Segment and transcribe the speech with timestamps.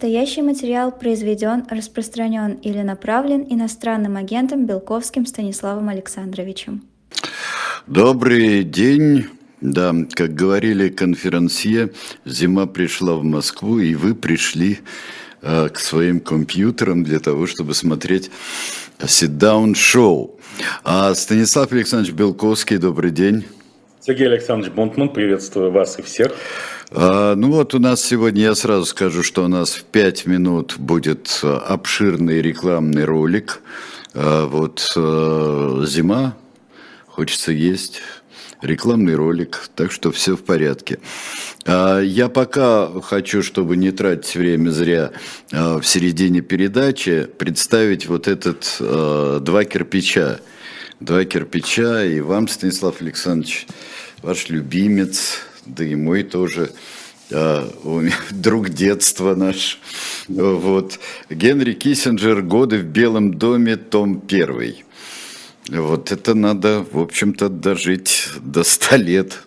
[0.00, 6.84] Настоящий материал произведен, распространен или направлен иностранным агентом Белковским Станиславом Александровичем.
[7.86, 9.26] Добрый день.
[9.60, 11.90] Да, как говорили конферансье,
[12.24, 14.78] зима пришла в Москву, и вы пришли
[15.42, 18.30] э, к своим компьютерам для того, чтобы смотреть
[19.00, 20.40] sit-down шоу.
[20.82, 23.44] А Станислав Александрович Белковский, добрый день.
[24.00, 26.32] Сергей Александрович Бонтман, приветствую вас и всех.
[26.92, 30.74] А, ну вот у нас сегодня, я сразу скажу, что у нас в 5 минут
[30.76, 33.60] будет а, обширный рекламный ролик.
[34.12, 34.90] А, вот
[35.88, 36.36] зима,
[37.06, 38.00] хочется есть,
[38.60, 40.98] рекламный ролик, так что все в порядке.
[41.66, 45.12] Я пока хочу, чтобы не тратить время зря
[45.50, 50.40] в середине передачи, представить вот этот два кирпича.
[51.00, 53.66] Два кирпича, и вам, Станислав Александрович,
[54.22, 56.72] ваш любимец, да и мой тоже,
[57.30, 57.70] а,
[58.30, 59.78] друг детства наш.
[60.28, 60.98] Вот.
[61.28, 64.84] Генри Киссинджер «Годы в Белом доме», том первый.
[65.68, 69.38] Вот это надо, в общем-то, дожить до 100 лет.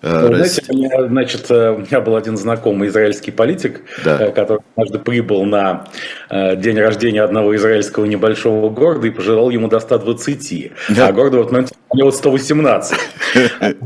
[0.00, 4.28] А, Вы знаете, у меня, значит, э, у меня был один знакомый израильский политик, да.
[4.28, 5.86] Э, который однажды прибыл на
[6.30, 11.08] э, день рождения одного израильского небольшого города и пожелал ему до 120, да.
[11.08, 12.96] а городу в этот момент было 118.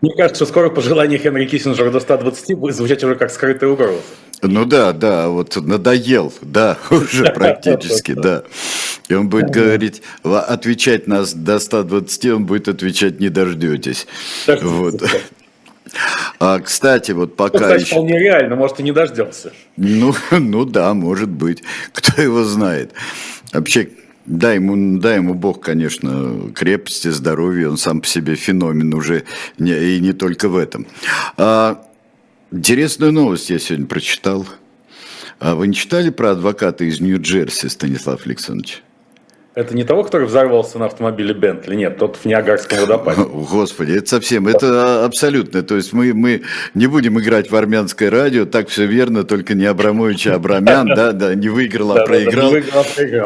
[0.00, 3.98] Мне кажется, что скоро пожелание Хенри Киссинджера до 120 будет звучать уже как скрытая угроза.
[4.40, 8.44] Ну да, да, вот надоел, да, уже практически, да.
[9.08, 14.06] И он будет говорить, отвечать нас до 120, он будет отвечать, не дождетесь.
[14.46, 15.02] Вот.
[16.40, 17.86] А, кстати, вот пока ну, еще...
[17.86, 19.52] вполне реально, может, и не дождемся.
[19.76, 21.62] Ну, ну да, может быть.
[21.92, 22.92] Кто его знает.
[23.52, 23.90] Вообще,
[24.28, 29.24] Дай ему, дай ему Бог, конечно, крепости, здоровья, он сам по себе феномен уже,
[29.58, 30.86] не, и не только в этом.
[31.38, 31.82] А,
[32.52, 34.46] интересную новость я сегодня прочитал.
[35.38, 38.82] А вы не читали про адвоката из Нью-Джерси, Станислав Александрович?
[39.58, 43.22] Это не того, который взорвался на автомобиле Бентли, нет, тот в Ниагарском водопаде.
[43.22, 45.64] Господи, это совсем, это абсолютно.
[45.64, 46.42] То есть мы, мы
[46.74, 51.10] не будем играть в армянское радио, так все верно, только не Абрамович, а Абрамян, да,
[51.10, 52.52] да, не выиграл, а проиграл.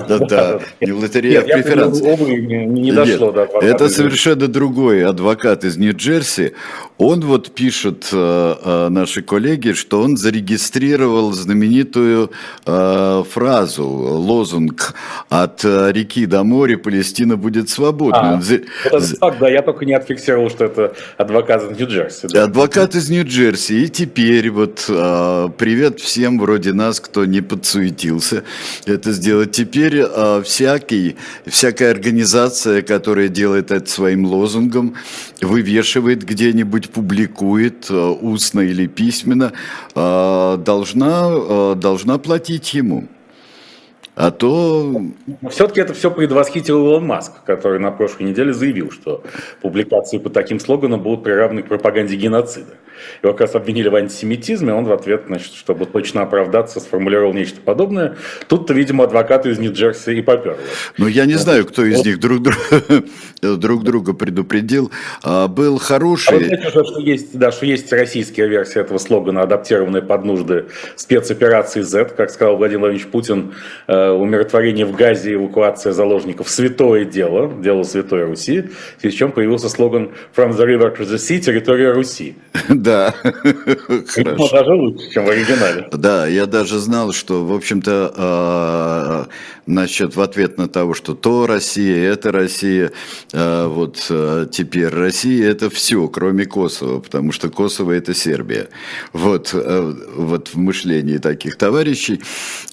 [0.08, 2.00] Да, да, не в лотерее, а в преферанс.
[2.00, 6.54] Не дошло до Это совершенно другой адвокат из Нью-Джерси.
[6.96, 12.30] Он вот пишет э, э, наши коллеги, что он зарегистрировал знаменитую
[12.64, 14.94] э, фразу, лозунг
[15.28, 18.38] от реки реки до моря Палестина будет свободна.
[18.38, 18.40] А,
[18.84, 22.28] это факт, да, я только не отфиксировал, что это адвокат из Нью-Джерси.
[22.28, 22.44] Да.
[22.44, 23.84] Адвокат из Нью-Джерси.
[23.84, 28.44] И теперь вот а, привет всем вроде нас, кто не подсуетился
[28.86, 29.52] это сделать.
[29.52, 31.16] Теперь а, всякий,
[31.46, 34.94] всякая организация, которая делает это своим лозунгом,
[35.40, 39.52] вывешивает где-нибудь, публикует а, устно или письменно,
[39.94, 43.08] а, должна, а, должна платить ему.
[44.14, 45.00] А то...
[45.50, 49.22] Все-таки это все предвосхитил Илон Маск, который на прошлой неделе заявил, что
[49.62, 52.74] публикации по таким слоганам будут приравнены к пропаганде геноцида.
[53.22, 57.60] Его как раз обвинили в антисемитизме, он в ответ, значит, чтобы точно оправдаться, сформулировал нечто
[57.60, 58.16] подобное.
[58.48, 60.58] Тут-то, видимо, адвокаты из Нью-Джерси и поперло.
[60.98, 62.42] Ну, я не знаю, кто из них друг,
[63.42, 64.90] друг друга предупредил.
[65.22, 66.36] А, был хороший...
[66.36, 71.80] А знаете, что есть, да, что есть российская версия этого слогана, адаптированная под нужды спецоперации
[71.80, 73.54] Z, как сказал Владимир Владимирович Путин,
[73.86, 78.62] э, умиротворение в Газе, эвакуация заложников– святое дело, дело Святой Руси,
[78.96, 82.34] в связи с чем появился слоган «From the river to the sea»– территория Руси.
[82.68, 83.42] Да, да,
[84.06, 84.48] хорошо.
[84.50, 85.88] даже лучше, чем в оригинале.
[85.92, 89.26] Да, я даже знал, что, в общем-то, а,
[89.66, 92.92] насчет в ответ на того, что то Россия, это Россия,
[93.32, 98.68] а, вот а, теперь Россия это все, кроме Косово, потому что Косово это Сербия.
[99.12, 102.20] Вот, вот в мышлении таких товарищей.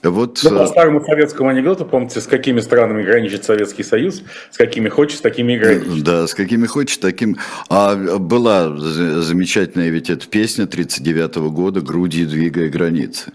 [0.04, 0.40] Вот...
[0.44, 5.18] Ну, по старому советскому анекдоту, помните, с какими странами граничит Советский Союз, с какими хочешь,
[5.18, 6.03] с такими и граничит.
[6.03, 7.38] Да, с какими хочешь, таким.
[7.69, 13.34] А была замечательная ведь эта песня 1939 года «Грудью двигая границы».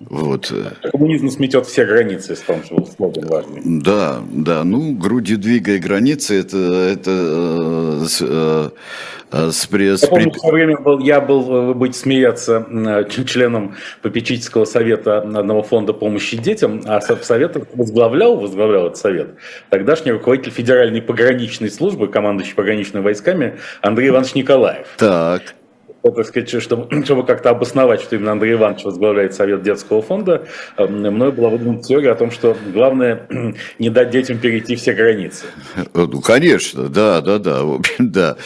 [0.00, 0.52] Вот.
[0.92, 2.36] Коммунизм сметет все границы,
[2.70, 3.60] был слоган важный.
[3.64, 4.64] Да, да.
[4.64, 8.70] Ну, грудью двигая границы, это, это э, э,
[9.32, 12.66] э, с, при, с, я помню, в время был, я был, вы будете смеяться,
[13.24, 19.36] членом попечительского совета одного фонда помощи детям, а совет возглавлял, возглавлял этот совет
[19.70, 24.86] тогдашний руководитель федеральной пограничной службы, командующий пограничными войсками Андрей Иванович Николаев.
[24.96, 25.54] Так.
[26.02, 30.46] Так сказать, чтобы, чтобы как-то обосновать, что именно Андрей Иванович возглавляет Совет детского фонда,
[30.78, 33.26] мной была выдвинута теория о том, что главное
[33.78, 35.46] не дать детям перейти все границы.
[36.10, 38.36] Ну, конечно, да, да, да, в общем, да,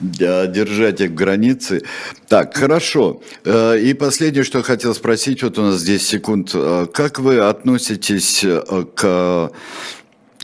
[0.00, 1.82] держать их границы.
[2.28, 3.20] Так, хорошо.
[3.44, 6.50] Э, и последнее, что я хотел спросить, вот у нас 10 секунд.
[6.54, 8.62] Э, как вы относитесь э,
[8.94, 9.50] к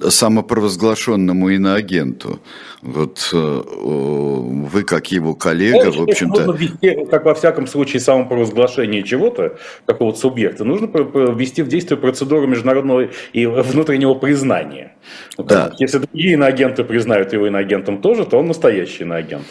[0.00, 2.40] самопровозглашенному иноагенту.
[2.82, 6.44] Вот э, вы, как его коллега, ну, в общем-то...
[6.44, 12.46] Нужно ввести, как во всяком случае, самопровозглашение чего-то, какого-то субъекта, нужно ввести в действие процедуру
[12.46, 14.92] международного и внутреннего признания.
[15.36, 15.72] Да.
[15.78, 19.46] Если другие иноагенты признают его иноагентом тоже, то он настоящий иноагент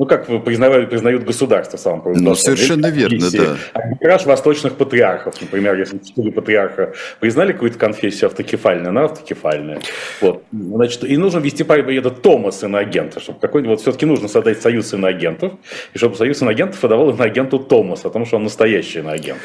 [0.00, 2.30] ну, как признавали, признают государство самопровозглашенное.
[2.30, 3.56] Ну, совершенно верно, да.
[3.74, 9.82] Арбитраж восточных патриархов, например, если четыре патриарха признали какую-то конфессию автокефальную, она автокефальная.
[10.22, 10.42] Вот.
[10.52, 15.52] Значит, и нужно вести этот Томас иноагента, чтобы какой-нибудь, вот все-таки нужно создать союз иноагентов,
[15.92, 19.40] и чтобы союз иноагентов выдавал иноагенту Томас, потому что он настоящий иноагент.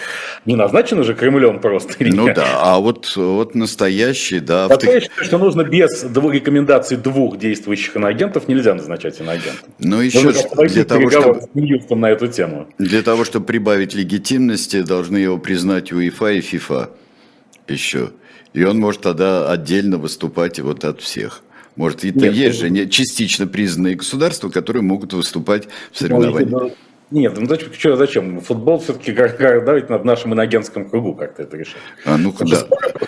[0.46, 1.96] Не назначен же Кремлем просто.
[2.00, 4.70] Ну да, а вот, вот настоящий, да.
[4.70, 9.68] Я считаю, что нужно без двух рекомендаций двух действующих иноагентов нельзя назначать иноагентом.
[9.80, 10.32] Ну еще
[10.68, 11.42] для того, чтобы,
[11.96, 12.68] на эту тему.
[12.78, 16.90] Для того, чтобы прибавить легитимности, должны его признать УЕФА и ФИФА
[17.68, 18.12] еще.
[18.54, 21.44] И он может тогда отдельно выступать вот от всех.
[21.76, 26.72] Может, это Нет, есть же частично признанные государства, которые могут выступать в соревнованиях.
[27.16, 28.42] Нет, ну зачем, что, зачем?
[28.42, 31.78] Футбол все-таки давайте над нашем иноагентском кругу как-то это решить.
[32.04, 32.64] А, ну да.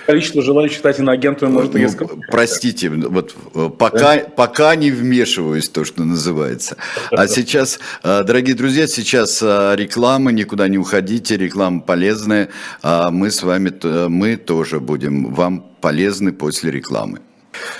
[0.06, 2.08] Количество желающих стать иноагентом может ну, резко...
[2.32, 4.24] Простите, вот э, пока, да?
[4.34, 6.78] пока не вмешиваюсь, то, что называется.
[7.12, 12.48] А сейчас, э, дорогие друзья, сейчас э, реклама, никуда не уходите, реклама полезная.
[12.82, 13.74] А мы с вами,
[14.08, 17.20] мы тоже будем вам полезны после рекламы.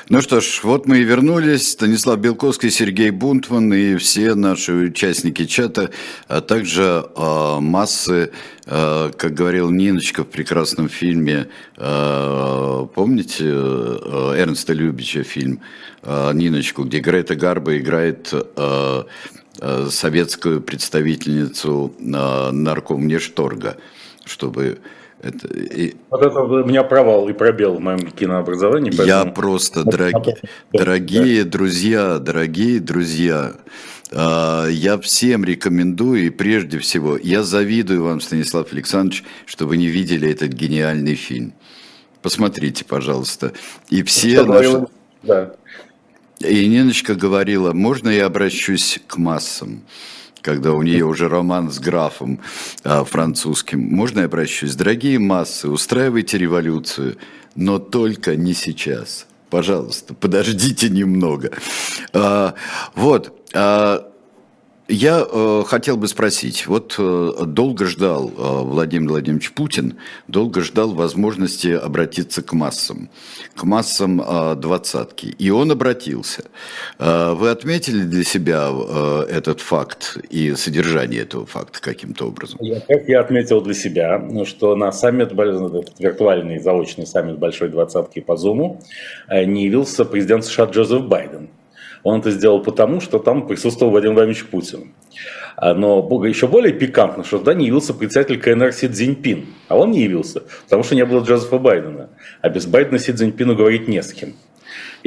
[0.10, 1.72] Ну что ж, вот мы и вернулись.
[1.72, 5.90] Станислав Белковский, Сергей Бунтман и все наши участники чата,
[6.28, 8.32] а также э, массы,
[8.66, 15.60] э, как говорил Ниночка в прекрасном фильме, э, помните э, Эрнста Любича фильм
[16.04, 19.04] э, «Ниночку», где Грета Гарба играет э,
[19.90, 23.78] советскую представительницу э, наркомнешторга,
[24.24, 24.80] чтобы
[25.22, 25.48] это.
[26.10, 28.92] Вот это у меня провал и пробел в моем кинообразовании.
[29.06, 30.36] Я просто, дороги...
[30.72, 33.54] дорогие друзья, дорогие друзья,
[34.12, 39.88] а, я всем рекомендую, и прежде всего, я завидую вам, Станислав Александрович, что вы не
[39.88, 41.54] видели этот гениальный фильм.
[42.22, 43.54] Посмотрите, пожалуйста.
[43.90, 44.86] И все наши...
[45.24, 45.54] Да.
[46.40, 49.82] И Ниночка говорила, можно я обращусь к массам?
[50.48, 52.40] Когда у нее уже роман с графом
[52.86, 53.82] а, французским.
[53.82, 54.76] Можно я обращусь?
[54.76, 57.18] Дорогие массы, устраивайте революцию,
[57.56, 59.28] но только не сейчас.
[59.50, 61.52] Пожалуйста, подождите немного.
[62.14, 62.54] А,
[62.96, 63.38] вот.
[63.54, 64.10] А,
[64.88, 69.98] я э, хотел бы спросить, вот э, долго ждал э, Владимир Владимирович Путин,
[70.28, 73.10] долго ждал возможности обратиться к массам,
[73.56, 76.46] к массам э, двадцатки, и он обратился.
[77.00, 82.58] Э, вы отметили для себя э, этот факт и содержание этого факта каким-то образом?
[82.62, 85.32] Я, я отметил для себя, что на саммит,
[86.00, 88.82] виртуальный заочный саммит Большой двадцатки по Зуму
[89.28, 91.50] э, не явился президент США Джозеф Байден.
[92.08, 94.94] Он это сделал потому, что там присутствовал Владимир Владимирович Путин.
[95.58, 99.46] А, но еще более пикантно, что туда не явился председатель КНР Си Цзиньпин.
[99.68, 102.10] А он не явился, потому что не было Джозефа Байдена.
[102.42, 104.36] А без Байдена Си Цзиньпину говорить не с кем.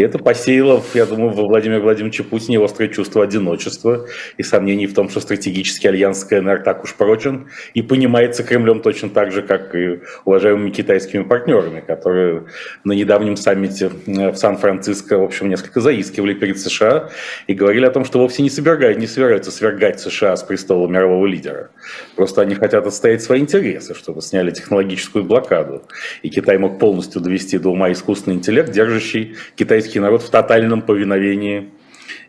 [0.00, 4.06] И это посеяло, я думаю, во Владимире Владимировиче Путине острое чувство одиночества
[4.38, 9.10] и сомнений в том, что стратегический альянс КНР так уж прочен и понимается Кремлем точно
[9.10, 12.44] так же, как и уважаемыми китайскими партнерами, которые
[12.82, 17.10] на недавнем саммите э, в Сан-Франциско, в общем, несколько заискивали перед США
[17.46, 21.26] и говорили о том, что вовсе не, собирают, не собираются свергать США с престола мирового
[21.26, 21.72] лидера.
[22.16, 25.82] Просто они хотят отстоять свои интересы, чтобы сняли технологическую блокаду.
[26.22, 31.70] И Китай мог полностью довести до ума искусственный интеллект, держащий китайский народ в тотальном повиновении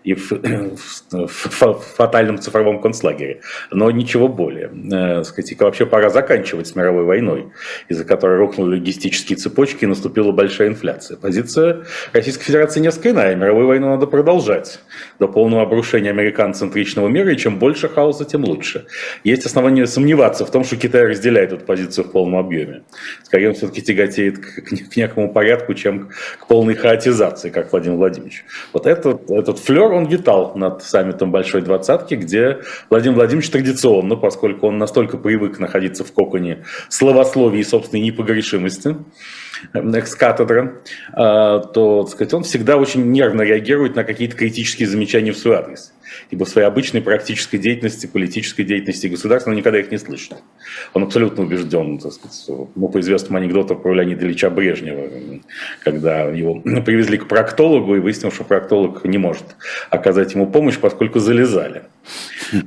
[0.03, 3.41] и в, в, в фатальном цифровом концлагере.
[3.71, 4.71] Но ничего более.
[4.91, 7.51] Э, сказать, вообще пора заканчивать с мировой войной,
[7.89, 11.17] из-за которой рухнули логистические цепочки и наступила большая инфляция.
[11.17, 13.35] Позиция Российской Федерации несколько иная.
[13.35, 14.79] Мировую войну надо продолжать
[15.19, 18.85] до полного обрушения американ-центричного мира, и чем больше хаоса, тем лучше.
[19.23, 22.83] Есть основания сомневаться в том, что Китай разделяет эту позицию в полном объеме.
[23.23, 28.45] Скорее, он все-таки тяготеет к, к некому порядку, чем к полной хаотизации, как Владимир Владимирович.
[28.73, 34.67] Вот этот, этот флер он витал над саммитом Большой Двадцатки, где Владимир Владимирович традиционно, поскольку
[34.67, 38.97] он настолько привык находиться в коконе словословия и собственной непогрешимости,
[39.73, 40.81] экс-катедра,
[41.13, 45.93] то, так сказать, он всегда очень нервно реагирует на какие-то критические замечания в свой адрес.
[46.29, 50.35] Ибо в своей обычной практической деятельности, политической деятельности государства он никогда их не слышит.
[50.93, 55.09] Он абсолютно убежден, так сказать, ну, по известному анекдоту про Леонида Ильича Брежнева,
[55.83, 59.55] когда его привезли к проктологу и выяснилось, что проктолог не может
[59.89, 61.83] оказать ему помощь, поскольку залезали.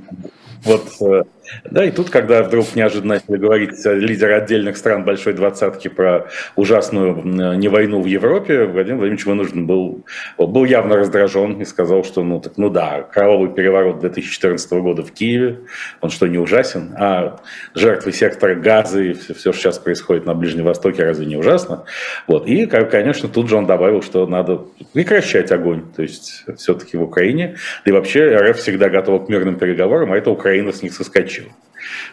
[0.65, 1.25] Вот, э,
[1.71, 7.23] да, и тут, когда вдруг неожиданно начали говорить лидеры отдельных стран Большой Двадцатки про ужасную
[7.57, 10.05] не войну в Европе, Владимир Владимирович вынужден был,
[10.39, 15.13] был явно раздражен и сказал, что ну, так, ну да, кровавый переворот 2014 года в
[15.13, 15.61] Киеве,
[16.01, 16.95] он что, не ужасен?
[16.99, 17.41] А
[17.75, 21.85] жертвы сектора газа и все, все, что сейчас происходит на Ближнем Востоке, разве не ужасно?
[22.27, 22.47] Вот.
[22.47, 27.57] И, конечно, тут же он добавил, что надо прекращать огонь, то есть все-таки в Украине,
[27.85, 31.34] и вообще РФ всегда готова к мирным переговорам, а это Украина с них соскочила.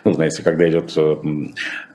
[0.04, 1.16] Ну, знаете, когда идет э,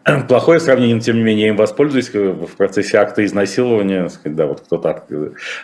[0.29, 4.61] плохое сравнение, но тем не менее им воспользуюсь э, в процессе акта изнасилования, когда вот
[4.61, 5.05] кто-то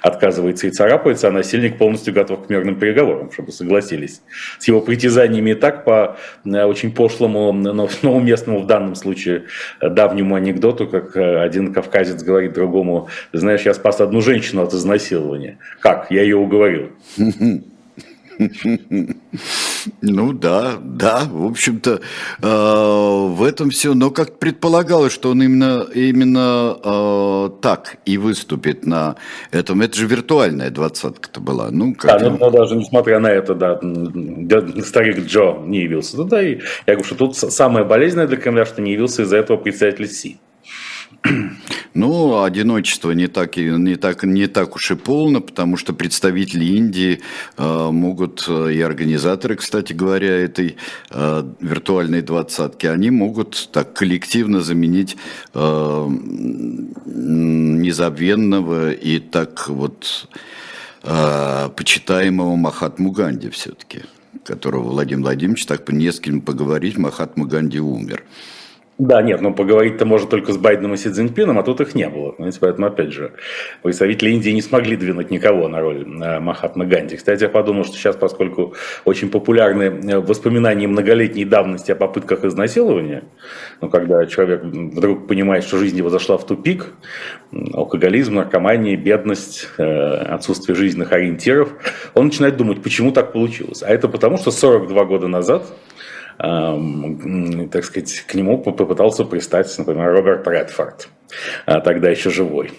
[0.02, 4.22] отказывается и царапается, а насильник полностью готов к мирным переговорам, чтобы согласились
[4.58, 9.44] с его притязаниями и так по э, очень пошлому, но, но уместному в данном случае
[9.80, 15.58] давнему анекдоту, как один кавказец говорит другому, знаешь, я спас одну женщину от изнасилования.
[15.80, 16.10] Как?
[16.10, 16.90] Я ее уговорил.
[20.00, 22.00] Ну да, да, в общем-то,
[22.42, 23.94] э, в этом все.
[23.94, 29.16] Но как предполагалось, что он именно, именно э, так и выступит на
[29.50, 29.80] этом.
[29.80, 31.70] Это же виртуальная двадцатка-то была.
[31.70, 33.80] Ну, как да, но, но даже несмотря на это, да,
[34.82, 36.42] старик Джо не явился туда.
[36.42, 40.08] И я говорю, что тут самое болезненное для Кремля, что не явился из-за этого представитель
[40.08, 40.38] Си.
[41.94, 47.20] Ну, одиночество не так, не, так, не так уж и полно, потому что представители Индии
[47.58, 50.76] э, могут, э, и организаторы, кстати говоря, этой
[51.10, 55.18] э, виртуальной двадцатки, они могут так коллективно заменить
[55.52, 56.08] э,
[57.04, 60.28] незабвенного и так вот
[61.02, 64.04] э, почитаемого Махатму Ганди все-таки,
[64.44, 68.24] которого Владимир Владимирович так не с кем поговорить, Махатма Ганди умер.
[68.98, 72.08] Да, нет, ну поговорить-то можно только с Байденом и Си Цзиньпином, а тут их не
[72.08, 72.32] было.
[72.32, 72.58] Понимаете?
[72.60, 73.32] Поэтому, опять же,
[73.82, 77.16] представители Индии не смогли двинуть никого на роль э, Махатма Ганди.
[77.16, 78.74] Кстати, я подумал, что сейчас, поскольку
[79.06, 83.24] очень популярны э, воспоминания многолетней давности о попытках изнасилования,
[83.80, 86.92] ну, когда человек вдруг понимает, что жизнь его зашла в тупик,
[87.72, 91.70] алкоголизм, наркомания, бедность, э, отсутствие жизненных ориентиров,
[92.14, 93.82] он начинает думать, почему так получилось.
[93.82, 95.64] А это потому, что 42 года назад
[96.42, 101.08] так сказать, к нему попытался пристать, например, Роберт Редфорд,
[101.66, 102.72] а, тогда еще живой.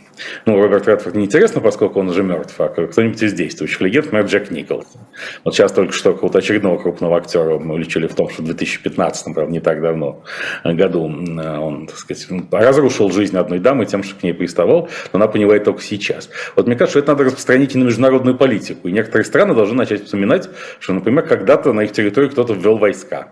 [0.45, 4.51] Ну, Роберт Редфорд неинтересно, поскольку он уже мертв, а кто-нибудь из действующих легенд, например, Джек
[4.51, 5.03] Николсон.
[5.45, 9.33] Вот сейчас только что какого-то очередного крупного актера мы уличили в том, что в 2015,
[9.33, 10.25] правда, не так давно,
[10.65, 15.27] году он, так сказать, разрушил жизнь одной дамы тем, что к ней приставал, но она
[15.27, 16.29] понимает только сейчас.
[16.57, 18.89] Вот мне кажется, что это надо распространить и на международную политику.
[18.89, 23.31] И некоторые страны должны начать вспоминать, что, например, когда-то на их территории кто-то ввел войска.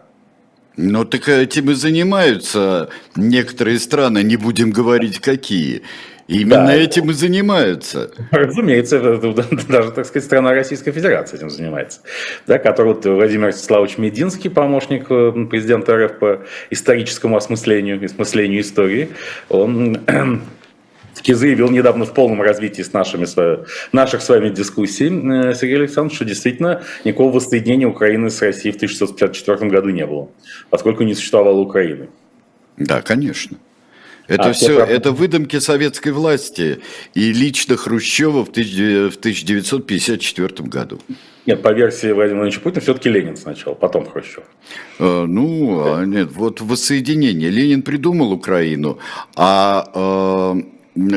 [0.84, 5.84] Ну, так этим и занимаются некоторые страны, не будем говорить какие.
[6.28, 6.76] Именно да.
[6.76, 8.10] этим и занимаются.
[8.32, 9.00] Разумеется,
[9.70, 12.00] даже, так сказать, страна Российской Федерации этим занимается.
[12.48, 19.10] Да, который вот Владимир Вячеславович Мединский, помощник э, президента РФ по историческому осмыслению, осмыслению истории,
[19.50, 20.00] он
[21.16, 23.28] таки заявил недавно в полном развитии с нашими,
[23.92, 28.78] наших с вами дискуссий, э, Сергей Александрович, что действительно никакого воссоединения Украины с Россией в
[28.78, 30.30] 1654 году не было,
[30.70, 32.08] поскольку не существовало Украины.
[32.78, 33.58] Да, конечно.
[34.28, 36.80] Это а, все, это выдумки советской власти
[37.14, 41.02] и лично Хрущева в 1954 году.
[41.46, 44.44] Нет, по версии Владимира Владимировича Путина все-таки Ленин сначала, потом Хрущев.
[45.00, 47.50] Э, ну, а, нет, вот воссоединение.
[47.50, 49.00] Ленин придумал Украину,
[49.36, 50.62] а э,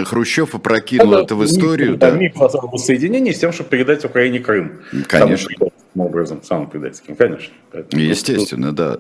[0.05, 1.97] Хрущев опрокинул это, это в историю.
[1.97, 2.17] Да, да.
[2.17, 4.81] миф о воссоединении с тем, чтобы передать Украине Крым.
[5.09, 5.51] Конечно.
[5.59, 7.53] Самым образом, самым предательским, конечно.
[7.73, 8.99] Поэтому Естественно, да.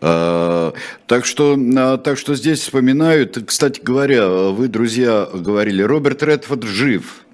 [0.00, 0.72] А,
[1.06, 7.24] так, что, а, так что здесь вспоминают, кстати говоря, вы, друзья, говорили, Роберт Редфорд жив.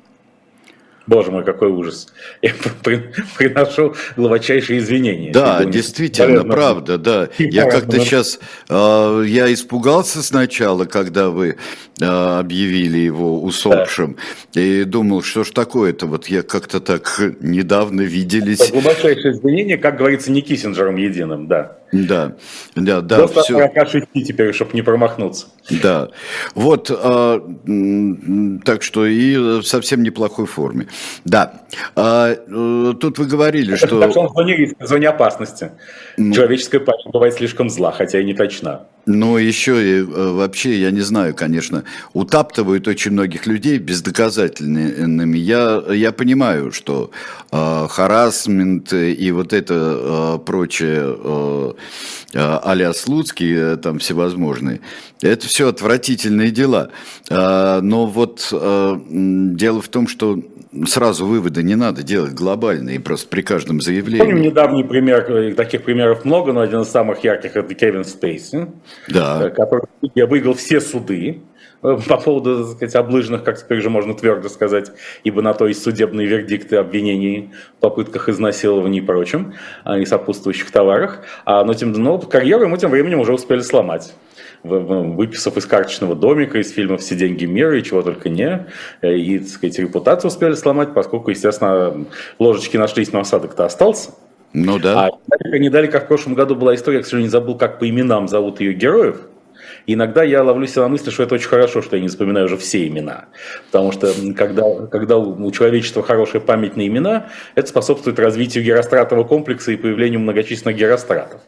[1.06, 2.08] Боже мой, какой ужас.
[2.40, 5.32] Я приношу глубочайшие извинения.
[5.32, 7.28] Да, действительно, Наверное, правда, да.
[7.38, 11.56] Я как-то сейчас, э, я испугался сначала, когда вы
[12.00, 14.16] э, объявили его усопшим,
[14.54, 14.60] да.
[14.60, 18.70] и думал, что ж такое-то, вот я как-то так недавно виделись.
[18.70, 21.78] Глубочайшие извинения, как говорится, не Киссинджером единым, да.
[21.94, 22.36] Да,
[22.74, 23.18] да, да.
[23.18, 23.52] Просто все...
[23.54, 25.46] 46 теперь, чтобы не промахнуться.
[25.70, 26.10] Да,
[26.54, 27.40] вот, а,
[28.64, 30.88] так что и в совсем неплохой форме.
[31.24, 31.62] Да,
[31.94, 34.00] а, э, тут вы говорили, что...
[34.00, 35.70] Так что он в зоне риска, в зоне опасности.
[36.16, 36.34] Ну...
[36.34, 38.86] Человеческая память бывает слишком зла, хотя и не точна.
[39.06, 41.84] Ну, еще и э, вообще, я не знаю, конечно,
[42.14, 45.36] утаптывают очень многих людей бездоказательными.
[45.36, 47.10] Я, я понимаю, что
[47.52, 51.72] э, харасмент и вот это э, прочее э, э,
[52.34, 54.80] а-ля Слуцкий, э, там всевозможные,
[55.22, 56.90] это все отвратительные дела.
[57.30, 60.42] Э, но вот э, дело в том, что
[60.86, 64.24] сразу выводы не надо делать глобальные, просто при каждом заявлении.
[64.24, 68.66] Помним недавний пример, э, таких примеров много, но один из самых ярких это Кевин Спейси,
[69.08, 69.46] да.
[69.46, 69.86] Э, который
[70.26, 71.53] выиграл все суды э,
[71.84, 74.90] по поводу, так сказать, облыжных, как теперь же можно твердо сказать,
[75.22, 79.52] ибо на то есть судебные вердикты обвинений в попытках изнасилования и прочем,
[79.84, 81.20] а и сопутствующих товарах.
[81.44, 84.14] А, но, тем, но карьеру ему тем временем уже успели сломать
[84.62, 88.66] выписав из карточного домика, из фильмов «Все деньги мира» и чего только не.
[89.02, 92.06] Э, и, так сказать, репутацию успели сломать, поскольку, естественно,
[92.38, 94.12] ложечки нашлись, но осадок-то остался.
[94.54, 95.10] Ну да.
[95.30, 97.86] А не дали, как в прошлом году была история, к сожалению, не забыл, как по
[97.86, 99.20] именам зовут ее героев.
[99.86, 102.56] Иногда я ловлю себя на мысли, что это очень хорошо, что я не вспоминаю уже
[102.56, 103.26] все имена.
[103.66, 109.72] Потому что когда, когда у человечества хорошая память на имена, это способствует развитию геростратового комплекса
[109.72, 111.40] и появлению многочисленных геростратов.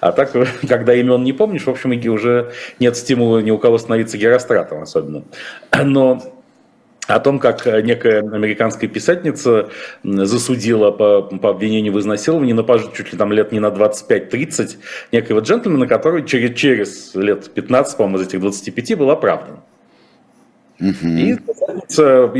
[0.00, 0.32] А так,
[0.68, 5.24] когда имен не помнишь, в общем, уже нет стимула ни у кого становиться геростратом особенно.
[5.82, 6.41] Но
[7.14, 9.68] о том, как некая американская писательница
[10.02, 12.62] засудила по, по обвинению в изнасиловании на
[12.94, 14.76] чуть ли там лет не на 25-30
[15.12, 19.60] некоего джентльмена, который через, через лет 15, по-моему, из этих 25 был оправдан.
[20.80, 21.08] Угу.
[21.08, 21.32] И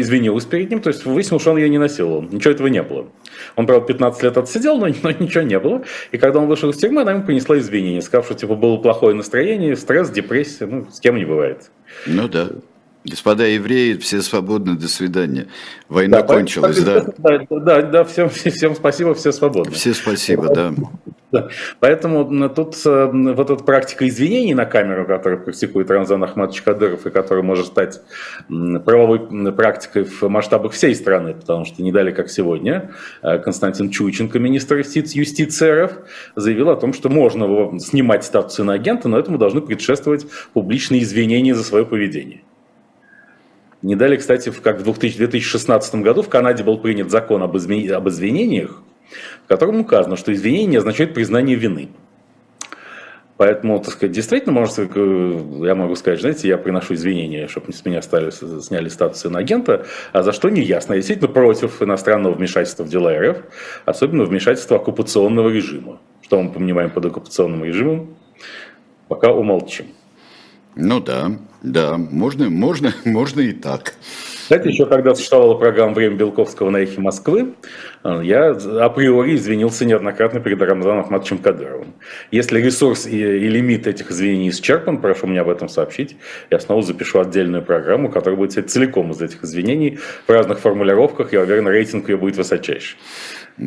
[0.01, 2.23] извинилась перед ним, то есть выяснилось, что он ее не насиловал.
[2.23, 3.07] Ничего этого не было.
[3.55, 5.85] Он, правда, 15 лет отсидел, но, но ничего не было.
[6.11, 9.15] И когда он вышел из тюрьмы, она ему принесла извинения, сказав, что типа было плохое
[9.15, 11.71] настроение, стресс, депрессия, ну, с кем не бывает.
[12.07, 12.49] Ну да.
[13.05, 15.49] Господа евреи, все свободны, до свидания.
[15.89, 17.05] Война да, кончилась, да?
[17.19, 19.73] Да, да, да всем, всем спасибо, все свободны.
[19.73, 20.73] Все спасибо, да.
[21.33, 21.49] да.
[21.81, 27.11] Поэтому тут э, вот эта практика извинений на камеру, которую практикует Рамзан Ахматович Кадыров, и
[27.11, 28.01] которая может стать
[28.49, 32.93] правовой практикой в масштабах всей страны, потому что не дали, как сегодня,
[33.23, 35.93] э, Константин Чуйченко, министр юстиции РФ,
[36.37, 41.65] заявил о том, что можно снимать статус иноагента, но этому должны предшествовать публичные извинения за
[41.65, 42.43] свое поведение.
[43.83, 47.91] Не дали, кстати, как в 2016 году в Канаде был принят закон об, изме...
[47.93, 48.81] об извинениях,
[49.45, 51.91] в котором указано, что извинение не означает признание вины.
[53.39, 58.01] Поэтому, так сказать, действительно, может, я могу сказать, знаете, я приношу извинения, чтобы с меня
[58.01, 60.93] стали, сняли статус иноагента, а за что не ясно.
[60.93, 63.39] Я действительно против иностранного вмешательства в дела РФ,
[63.85, 65.99] особенно вмешательства оккупационного режима.
[66.21, 68.17] Что мы понимаем под оккупационным режимом,
[69.09, 69.87] пока умолчим.
[70.75, 71.33] Ну да,
[71.63, 73.95] да, можно, можно, можно и так.
[74.43, 77.55] Кстати, еще когда существовала программа «Время Белковского» на эхе Москвы,
[78.05, 81.95] э, я априори извинился неоднократно перед Рамзаном Ахматовичем Кадыровым.
[82.31, 86.17] Если ресурс и, и лимит этих извинений исчерпан, прошу меня об этом сообщить.
[86.51, 91.33] Я снова запишу отдельную программу, которая будет целиком из этих извинений в разных формулировках.
[91.33, 92.99] Я уверен, рейтинг ее будет высочайший.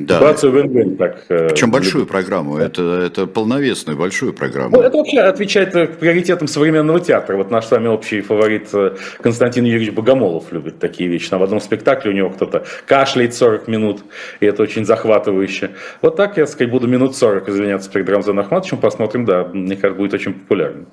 [0.03, 0.15] Да.
[0.15, 0.97] Ситуацию вин-вин.
[0.97, 4.75] Так, э, Причем большую программу, это, это полновесную большую программу.
[4.75, 7.37] Ну, это вообще отвечает приоритетам современного театра.
[7.37, 11.33] Вот наш с вами общий фаворит э, Константин Юрьевич Богомолов любит такие вещи.
[11.33, 14.03] В одном спектакле у него кто-то кашляет 40 минут,
[14.41, 15.71] и это очень захватывающе.
[16.01, 19.97] Вот так я, сказать, буду минут 40 извиняться перед Рамзаном Ахматовичем, посмотрим, да, мне кажется,
[19.97, 20.85] будет очень популярно.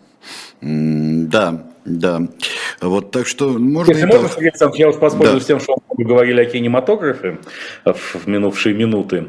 [0.61, 2.23] Да, да.
[2.81, 3.93] Вот так что можно...
[3.93, 5.49] Если можно, Сергей Александрович, я вас воспользуюсь да.
[5.49, 7.39] тем, что мы говорили о кинематографе
[7.85, 9.27] в минувшие минуты.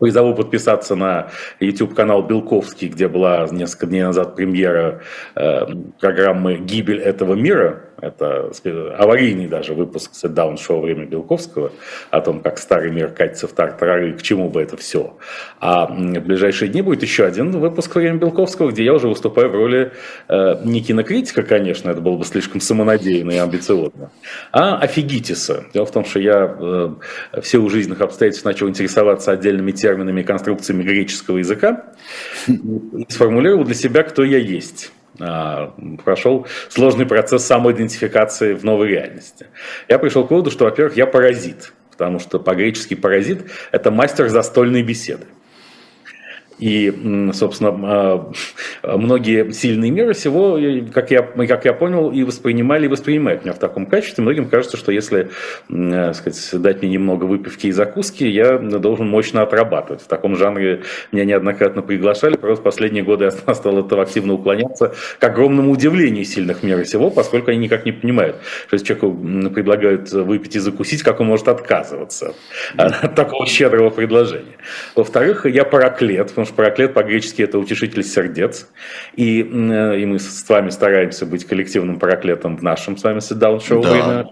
[0.00, 5.02] Призову подписаться на YouTube-канал Белковский, где была несколько дней назад премьера
[5.34, 5.66] э,
[5.98, 8.50] программы «Гибель этого мира», это
[8.96, 11.72] аварийный даже выпуск сетдаун-шоу «Время Белковского»
[12.10, 15.16] о том, как старый мир катится в тартарары и к чему бы это все.
[15.60, 19.54] А в ближайшие дни будет еще один выпуск «Время Белковского», где я уже выступаю в
[19.54, 19.92] роли
[20.28, 24.10] э, не кинокритика, конечно, это было бы слишком самонадеянно и амбициозно,
[24.52, 25.64] а офигитиса.
[25.74, 30.24] Дело в том, что я э, в силу жизненных обстоятельств начал интересоваться отдельными терминами и
[30.24, 31.92] конструкциями греческого языка
[32.46, 34.92] и сформулировал для себя, кто я есть.
[35.20, 39.46] А, прошел сложный процесс самоидентификации в новой реальности.
[39.88, 44.82] Я пришел к выводу, что, во-первых, я паразит, потому что по-гречески паразит– это мастер застольной
[44.82, 45.26] беседы.
[46.58, 50.58] И, собственно, а, многие сильные мира всего,
[50.92, 54.22] как я, как я понял, и воспринимали, и воспринимают меня в таком качестве.
[54.22, 55.30] Многим кажется, что если
[55.68, 60.02] сказать, дать мне немного выпивки и закуски, я должен мощно отрабатывать.
[60.02, 65.24] В таком жанре меня неоднократно приглашали, просто последние годы я стал этого активно уклоняться, к
[65.24, 70.56] огромному удивлению сильных мира всего, поскольку они никак не понимают, что если человеку предлагают выпить
[70.56, 72.34] и закусить, как он может отказываться
[72.76, 74.56] от такого щедрого предложения.
[74.94, 78.68] Во-вторых, я параклет, потому что параклет по-гречески это утешитель сердец,
[79.14, 84.26] и, и мы с вами стараемся быть коллективным параклетом в нашем с вами седаун-шоу да.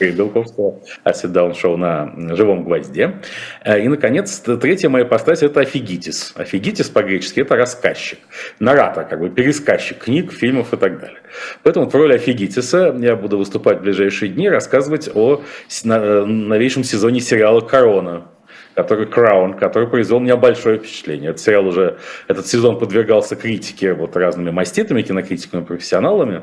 [0.00, 3.20] Белковского оседал шоу на живом гвозде.
[3.64, 6.32] Э, и, наконец, третья моя постать– это офигитис.
[6.36, 8.18] Офигитис по-гречески– это рассказчик,
[8.58, 11.20] наратор, как бы пересказчик книг, фильмов и так далее.
[11.62, 15.42] Поэтому в роли офигитиса я буду выступать в ближайшие дни, рассказывать о
[15.84, 18.28] э, новейшем сезоне сериала «Корона»,
[18.74, 21.30] который Crown, который произвел у меня большое впечатление.
[21.30, 26.42] Этот сериал уже, этот сезон подвергался критике вот разными маститами, кинокритиками, профессионалами,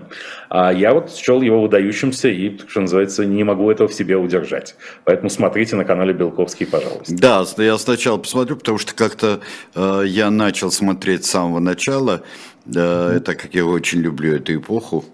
[0.50, 4.76] а я вот счел его выдающимся и, что называется, не могу этого в себе удержать.
[5.04, 7.16] Поэтому смотрите на канале Белковский, пожалуйста.
[7.16, 9.40] Да, я сначала посмотрю, потому что как-то
[9.76, 12.22] э, я начал смотреть с самого начала,
[12.66, 13.20] э, mm-hmm.
[13.22, 15.06] так как я очень люблю эту эпоху,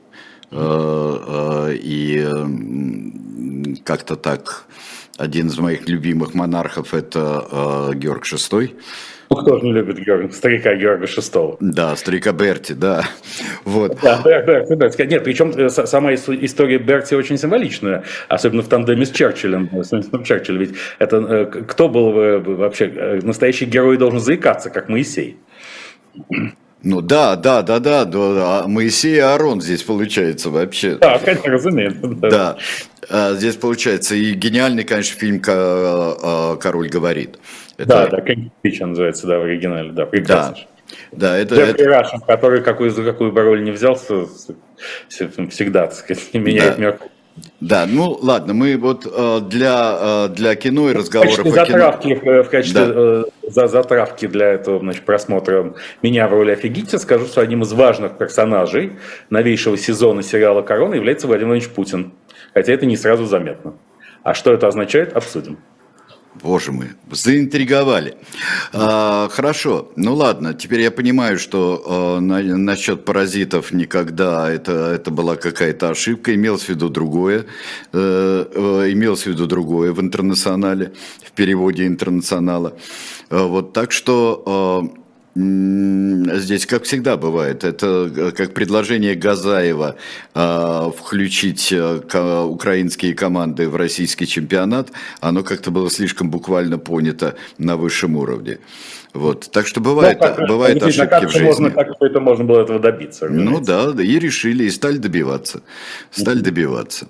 [0.51, 4.65] э, э, и э, как-то так
[5.17, 7.47] один из моих любимых монархов это
[7.91, 8.73] э, Георг VI.
[9.29, 11.57] Ну, кто же не любит Георга, старика Георга VI?
[11.59, 13.05] Да, старика Берти, да.
[13.65, 13.97] Вот.
[14.01, 15.01] Да, Берти, Берти.
[15.03, 19.69] Нет, причем э, сама история Берти очень символичная, особенно в тандеме с Черчиллем.
[19.83, 19.89] С
[20.25, 20.59] Черчиллем.
[20.59, 22.11] Ведь это э, кто был
[22.57, 25.37] вообще э, настоящий герой должен заикаться, как Моисей.
[26.85, 30.97] Ну да, да, да, да, да, а Моисей и Аарон здесь получается вообще.
[30.97, 32.07] Да, конечно, разумеется.
[32.07, 32.29] Да.
[32.29, 32.57] да.
[33.09, 37.39] А здесь получается и гениальный, конечно, фильм а, «Король говорит».
[37.77, 37.89] Это...
[37.89, 40.55] Да, да, Кэнди называется, да, в оригинале, да, прекрасно.
[40.55, 40.67] Да.
[41.11, 41.89] Да, это, Джеффри это...
[41.89, 44.27] Рашем, который какую, за какую бы роль не взялся,
[45.09, 46.81] всегда, так сказать, меняет да.
[46.81, 46.99] мир
[47.59, 52.31] да, ну ладно, мы вот э, для, э, для кино и в качестве затравки, кино...
[52.31, 53.23] Э, в качестве да.
[53.49, 58.17] за затравки для этого значит, просмотра меня в роли офигителя скажу, что одним из важных
[58.17, 58.93] персонажей
[59.29, 62.13] новейшего сезона сериала «Корона» является Владимир Владимирович Путин.
[62.53, 63.73] Хотя это не сразу заметно.
[64.23, 65.57] А что это означает, обсудим.
[66.43, 68.15] Боже мой, заинтриговали.
[68.73, 75.11] А, хорошо, ну ладно, теперь я понимаю, что а, на, насчет паразитов никогда это, это
[75.11, 77.45] была какая-то ошибка, имелось в виду другое,
[77.93, 80.93] э, э, имелось в виду другое в интернационале,
[81.23, 82.77] в переводе интернационала.
[83.29, 84.43] А, вот так что...
[84.91, 85.04] А,
[85.37, 89.97] Здесь, как всегда бывает, это э, как предложение Газаева
[90.33, 97.75] э, включить э, украинские команды в российский чемпионат, оно как-то было слишком буквально понято на
[97.75, 98.59] высшем уровне.
[99.15, 99.49] Вот.
[99.49, 101.45] Так что бывает, ну, как, бывает ошибки как в жизни.
[101.45, 103.29] Можно, как это можно было этого добиться?
[103.29, 105.61] Ну да, и решили, и стали добиваться.
[106.11, 107.07] Стали добиваться.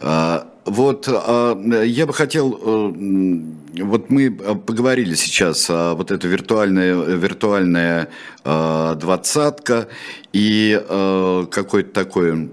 [0.00, 6.94] А, вот а, я бы хотел, э, вот мы поговорили сейчас о вот эта виртуальная,
[6.94, 8.08] виртуальная
[8.44, 9.88] а, двадцатка
[10.32, 12.50] и а, какой-то такой,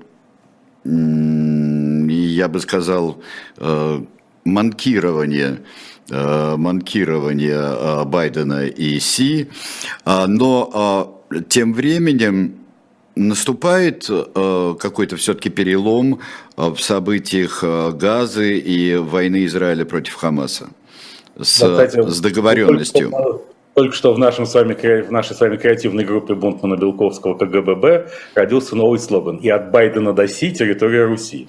[0.83, 3.21] я бы сказал,
[4.43, 5.63] манкирование Э,
[6.11, 9.47] манкирования э, Байдена и Си,
[10.05, 12.55] а, но а, тем временем
[13.15, 16.19] наступает э, какой-то все-таки перелом
[16.55, 17.63] в событиях
[17.95, 20.69] Газы и войны Израиля против Хамаса
[21.39, 23.09] с, да, кстати, с договоренностью.
[23.09, 23.39] Только,
[23.73, 28.11] только что в, нашем с вами, в нашей с вами креативной группе Бунтмана Белковского КГББ
[28.35, 31.47] родился новый слоган «И от Байдена до Си территория Руси».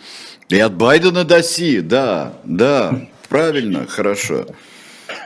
[0.49, 3.01] И от Байдена до Си, да, да.
[3.31, 4.45] Правильно, хорошо.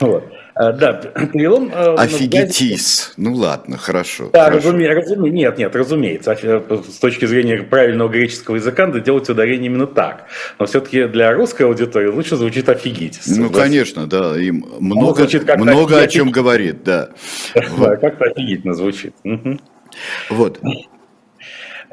[0.00, 0.24] Вот.
[0.54, 1.70] А, да, перелом...
[1.72, 3.12] Э, Офигетис.
[3.16, 4.30] Ну ладно, хорошо.
[4.32, 5.00] Да, разумеется.
[5.00, 5.30] Разуме...
[5.30, 6.36] Нет, нет, разумеется.
[6.40, 10.26] Э, с точки зрения правильного греческого языка надо делать ударение именно так.
[10.60, 13.36] Но все-таки для русской аудитории лучше звучит офигетис.
[13.36, 14.38] Ну, конечно, да.
[14.38, 17.08] И много, звучит много о чем говорит, да.
[17.54, 19.14] Да, как-то офигительно звучит.
[20.30, 20.60] Вот.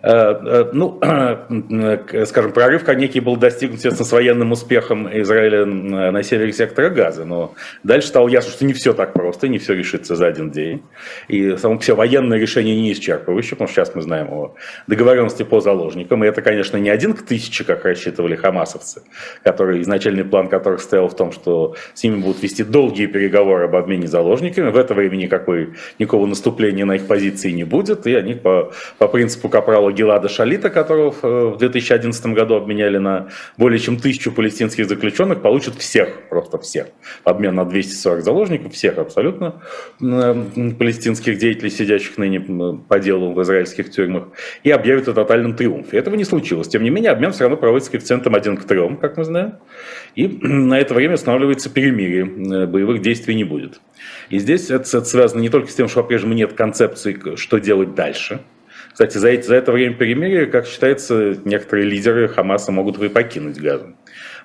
[0.03, 0.99] Э, э, ну,
[2.25, 7.53] скажем, прорыв некий был достигнут, естественно, с военным успехом Израиля на севере сектора Газа, но
[7.83, 10.81] дальше стало ясно, что не все так просто, не все решится за один день.
[11.27, 14.55] И само все военное решение не исчерпывающее, потому что сейчас мы знаем о
[14.87, 19.03] договоренности по заложникам, и это, конечно, не один к тысяче, как рассчитывали хамасовцы,
[19.43, 23.75] которые, изначальный план которых стоял в том, что с ними будут вести долгие переговоры об
[23.75, 28.33] обмене заложниками, в это время никакой, никакого наступления на их позиции не будет, и они
[28.33, 31.11] по, по принципу Капрала самого Гелада Шалита, которого
[31.53, 33.27] в 2011 году обменяли на
[33.57, 36.87] более чем тысячу палестинских заключенных, получат всех, просто всех.
[37.23, 39.61] Обмен на 240 заложников, всех абсолютно
[39.99, 42.39] палестинских деятелей, сидящих ныне
[42.87, 44.23] по делу в израильских тюрьмах,
[44.63, 45.97] и объявят о тотальном триумфе.
[45.97, 46.67] Этого не случилось.
[46.67, 49.53] Тем не менее, обмен все равно проводится коэффициентом 1 к 3, как мы знаем.
[50.15, 52.25] И на это время устанавливается перемирие,
[52.65, 53.81] боевых действий не будет.
[54.29, 58.41] И здесь это связано не только с тем, что по-прежнему нет концепции, что делать дальше.
[58.93, 63.59] Кстати, за, эти, за это время перемирия, как считается, некоторые лидеры Хамаса могут и покинуть
[63.59, 63.95] Газу.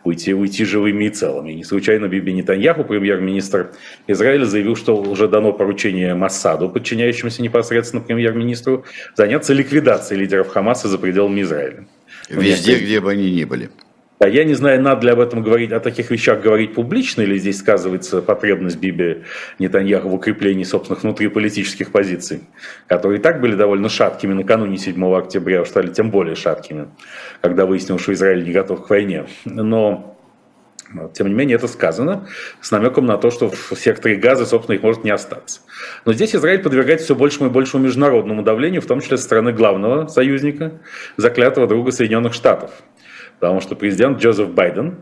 [0.04, 1.52] Уйти, уйти живыми и целыми.
[1.52, 3.72] Не случайно Биби Нетаньяху, премьер-министр
[4.06, 8.84] Израиля, заявил, что уже дано поручение Массаду, подчиняющемуся непосредственно премьер-министру,
[9.16, 11.86] заняться ликвидацией лидеров Хамаса за пределами Израиля.
[12.28, 13.70] Везде, где бы они ни были.
[14.18, 17.36] А я не знаю, надо ли об этом говорить, о таких вещах говорить публично, или
[17.36, 19.24] здесь сказывается потребность Биби
[19.58, 22.40] Нетаньяху в укреплении собственных внутриполитических позиций,
[22.86, 26.88] которые и так были довольно шаткими накануне 7 октября, уж стали тем более шаткими,
[27.42, 29.26] когда выяснилось, что Израиль не готов к войне.
[29.44, 30.16] Но
[31.12, 32.26] тем не менее, это сказано
[32.62, 35.60] с намеком на то, что в секторе газа, собственно, их может не остаться.
[36.06, 39.52] Но здесь Израиль подвергается все большему и большему международному давлению, в том числе со стороны
[39.52, 40.80] главного союзника,
[41.16, 42.70] заклятого друга Соединенных Штатов–
[43.40, 44.96] Потому что президент Джозеф Байден,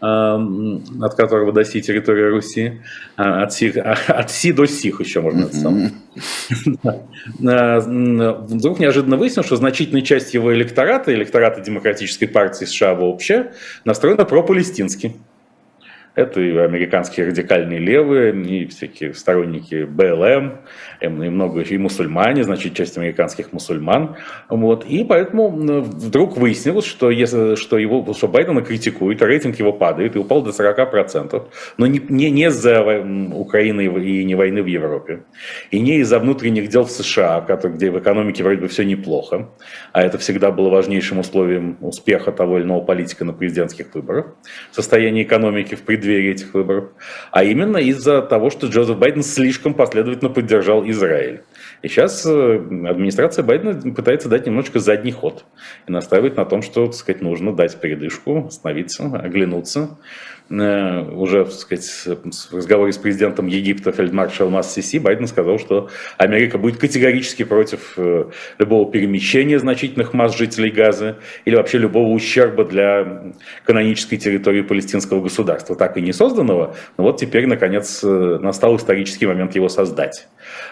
[0.00, 2.80] от которого до Си территория Руси,
[3.16, 5.90] а, от, Си, а, от Си до Сих еще можно mm-hmm.
[8.46, 13.52] Вдруг неожиданно выяснилось, что значительная часть его электората, электората Демократической партии США вообще,
[13.84, 15.16] настроена пропалестински.
[16.14, 20.58] Это и американские радикальные левые, и всякие сторонники БЛМ,
[21.00, 24.16] и много и мусульмане, значит, часть американских мусульман.
[24.48, 24.84] Вот.
[24.86, 30.16] И поэтому вдруг выяснилось, что, если, что, его, что Байдена критикует, а рейтинг его падает
[30.16, 31.48] и упал до 40%.
[31.76, 32.80] Но не, не, не из-за
[33.32, 35.22] Украины и не войны в Европе,
[35.70, 39.50] и не из-за внутренних дел в США, где в экономике вроде бы все неплохо,
[39.92, 44.34] а это всегда было важнейшим условием успеха того или иного политика на президентских выборах,
[44.72, 46.90] состояние экономики в преддверии этих выборов,
[47.30, 51.42] а именно из-за того, что Джозеф Байден слишком последовательно поддержал Израиль.
[51.82, 52.56] И сейчас э,
[52.88, 55.44] администрация Байдена пытается дать немножечко задний ход
[55.86, 59.98] и настаивает на том, что так сказать, нужно дать передышку, остановиться, оглянуться.
[60.50, 61.88] Э, уже так сказать,
[62.50, 67.94] в разговоре с президентом Египта фельдмаршал Масс Сиси Байден сказал, что Америка будет категорически против
[67.96, 68.24] э,
[68.58, 73.32] любого перемещения значительных масс жителей Газы или вообще любого ущерба для
[73.64, 79.54] канонической территории палестинского государства, так и не созданного, но вот теперь, наконец, настал исторический момент
[79.54, 80.26] его создать.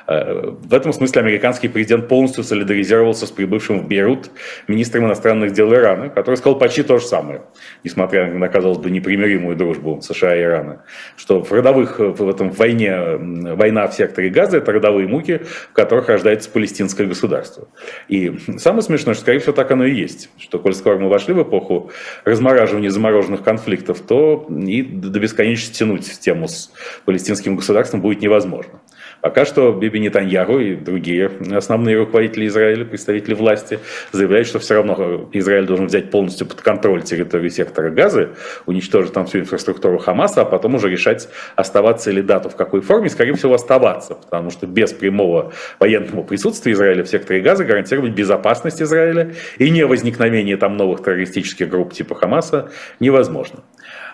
[0.06, 4.30] В этом смысле американский президент полностью солидаризировался с прибывшим в Бейрут
[4.66, 7.42] министром иностранных дел Ирана, который сказал почти то же самое,
[7.84, 10.84] несмотря на, казалось бы, непримиримую дружбу США и Ирана,
[11.16, 16.08] что в родовых, в этом войне, война в секторе Газа– это родовые муки, в которых
[16.08, 17.68] рождается палестинское государство.
[18.08, 21.34] И самое смешное, что, скорее всего, так оно и есть, что, коль скоро мы вошли
[21.34, 21.90] в эпоху
[22.24, 26.72] размораживания замороженных конфликтов, то и до бесконечности тянуть тему с
[27.04, 28.80] палестинским государством будет невозможно.
[29.20, 33.81] Пока что Биби Нетаньяху и другие основные руководители Израиля, представители власти,
[34.12, 38.31] заявляют, что все равно Израиль должен взять полностью под контроль территорию сектора Газы,
[38.66, 43.09] уничтожить там всю инфраструктуру Хамаса, а потом уже решать, оставаться или дату в какой форме,
[43.09, 48.81] скорее всего, оставаться, потому что без прямого военного присутствия Израиля в секторе Газа гарантировать безопасность
[48.81, 53.64] Израиля и не возникновение там новых террористических групп типа Хамаса невозможно.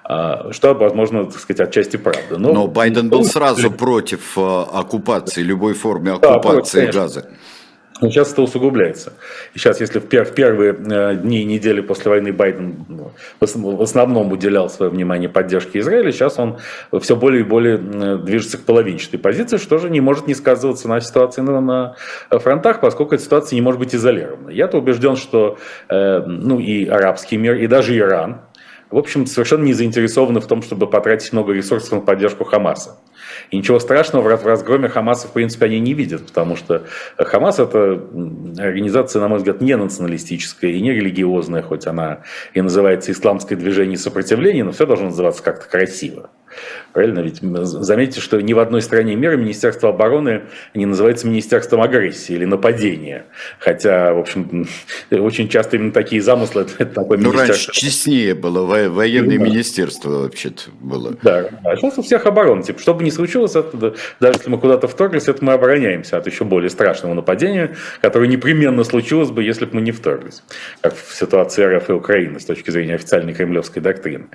[0.06, 2.36] А, что, возможно, так сказать, отчасти правда.
[2.36, 7.28] Но, Но Байден был сразу против а, оккупации, любой форме оккупации да, Газа.
[8.00, 9.14] Но сейчас это усугубляется.
[9.54, 13.12] И сейчас, если в, пер, в первые э, дни и недели после войны Байден ну,
[13.40, 16.58] в основном уделял свое внимание поддержке Израиля, сейчас он
[17.00, 21.00] все более и более движется к половинчатой позиции, что же не может не сказываться на
[21.00, 21.94] ситуации на, на
[22.30, 24.50] фронтах, поскольку эта ситуация не может быть изолирована.
[24.50, 25.56] Я-то убежден, что
[25.88, 28.40] э, ну, и арабский мир, и даже Иран,
[28.94, 32.96] в общем, совершенно не заинтересованы в том, чтобы потратить много ресурсов на поддержку Хамаса.
[33.50, 36.84] И ничего страшного в разгроме Хамаса, в принципе, они не видят, потому что
[37.18, 38.00] Хамас– это
[38.56, 42.20] организация, на мой взгляд, не националистическая и не религиозная, хоть она
[42.52, 46.30] и называется «Исламское движение сопротивления», но все должно называться как-то красиво.
[46.92, 47.20] Правильно?
[47.20, 50.42] Ведь заметьте, что ни в одной стране мира Министерство обороны
[50.74, 53.26] не называется Министерством агрессии или нападения.
[53.58, 54.66] Хотя, в общем,
[55.10, 59.44] очень часто именно такие замыслы это, такое Ну, раньше честнее было, военное да.
[59.44, 61.16] министерство вообще-то было.
[61.22, 62.62] Да, а сейчас у всех оборон.
[62.62, 66.26] Типа, что бы ни случилось, это, даже если мы куда-то вторглись, это мы обороняемся от
[66.26, 70.42] еще более страшного нападения, которое непременно случилось бы, если бы мы не вторглись.
[70.80, 74.26] Как в ситуации РФ и Украины с точки зрения официальной кремлевской доктрины.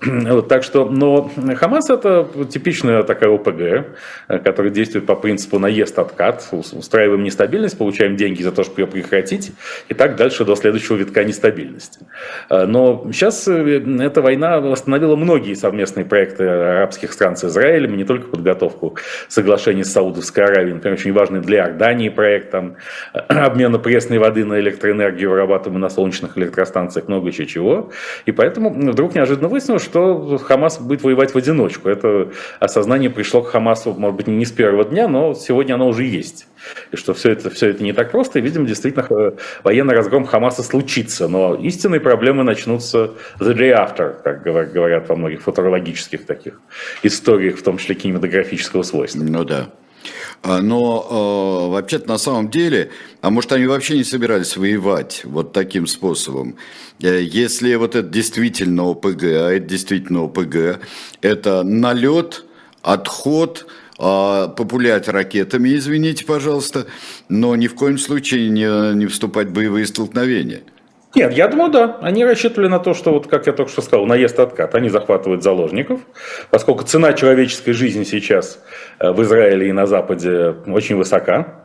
[0.36, 7.22] Вот, так что, но Хамас это типичная такая ОПГ, которая действует по принципу наезд-откат, устраиваем
[7.22, 9.52] нестабильность, получаем деньги за то, чтобы ее прекратить,
[9.88, 12.00] и так дальше до следующего витка нестабильности.
[12.50, 18.96] Но сейчас эта война восстановила многие совместные проекты арабских стран с Израилем, не только подготовку
[19.28, 22.76] соглашений с Саудовской Аравией, например, очень важный для Иордании проект там,
[23.12, 27.90] обмена пресной воды на электроэнергию, вырабатываемую на солнечных электростанциях, много еще чего.
[28.26, 31.88] И поэтому вдруг неожиданно выяснилось, что Хамас будет воевать в одиночку.
[31.88, 32.30] Это
[32.60, 36.46] осознание пришло к Хамасу, может быть, не с первого дня, но сегодня оно уже есть.
[36.92, 39.32] И что все это, все это не так просто, и, видимо, действительно э,
[39.62, 41.28] военный разгром Хамаса случится.
[41.28, 46.60] Но истинные проблемы начнутся the day after, как говорят во многих футурологических таких
[47.02, 49.22] историях, в том числе кинематографического свойства.
[49.22, 49.68] Ну да.
[50.42, 52.90] А, но э, вообще-то на самом деле,
[53.20, 56.56] а может они вообще не собирались воевать вот таким способом?
[57.00, 60.80] Э, если вот это действительно ОПГ, а это действительно ОПГ,
[61.22, 62.44] это налет,
[62.82, 63.66] отход,
[63.98, 66.86] э, популять ракетами, извините, пожалуйста,
[67.28, 70.62] но ни в коем случае не, не вступать в боевые столкновения.
[71.16, 71.96] Нет, я думаю, да.
[72.02, 74.74] Они рассчитывали на то, что, вот, как я только что сказал, наезд-откат.
[74.74, 76.00] Они захватывают заложников,
[76.50, 78.62] поскольку цена человеческой жизни сейчас
[78.98, 81.62] э, в Израиле и на Западе очень высока,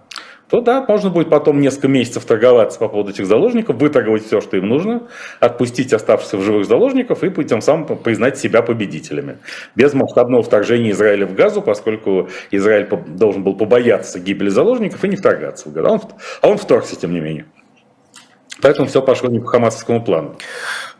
[0.49, 4.55] то да, можно будет потом несколько месяцев торговаться по поводу этих заложников, выторговать все, что
[4.55, 5.03] им нужно,
[5.41, 9.39] отпустить оставшихся в живых заложников и тем самым признать себя победителями.
[9.75, 15.17] Без масштабного вторжения Израиля в Газу, поскольку Израиль должен был побояться гибели заложников и не
[15.17, 15.87] вторгаться в Газу.
[15.87, 16.01] А он,
[16.41, 17.45] а он вторгся, тем не менее.
[18.61, 20.35] Поэтому все пошло не по хамасовскому плану.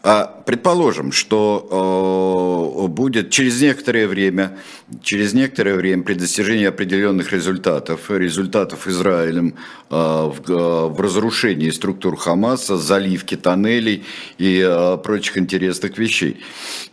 [0.04, 4.58] А предположим, что э, будет через некоторое время,
[5.04, 9.54] через некоторое время при достижении определенных результатов, результатов Израилем
[9.92, 14.04] э, в, э, в разрушении структур Хамаса, заливке тоннелей
[14.40, 16.42] и прочих интересных вещей.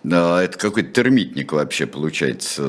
[0.05, 2.63] Это какой-то термитник вообще получается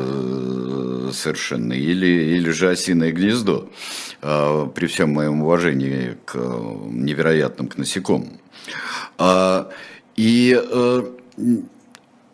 [1.12, 3.70] совершенно, или, или же осиное гнездо,
[4.22, 8.40] при всем моем уважении к невероятным к насекомым.
[9.18, 9.70] А,
[10.20, 11.02] и, э,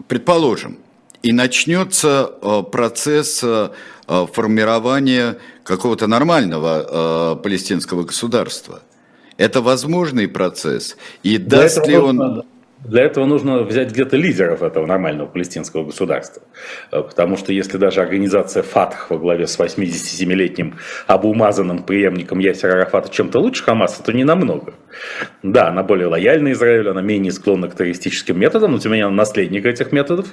[0.08, 0.80] предположим,
[1.22, 3.70] и начнется э, процесс э,
[4.08, 8.82] формирования какого-то нормального палестинского государства.
[9.38, 10.98] Это возможный процесс.
[11.24, 12.44] И Для даст ли он...
[12.84, 16.44] Для этого нужно взять где-то лидеров этого нормального палестинского государства.
[16.92, 23.40] Потому что если даже организация ФАТХ во главе с 87-летним обумазанным преемником Ясера Арафата чем-то
[23.40, 24.76] лучше Хамаса, то не намного.
[25.44, 29.08] Да, она более лояльна Израилю, она менее склонна к террористическим методам, но тем не менее
[29.08, 30.28] она наследник этих методов,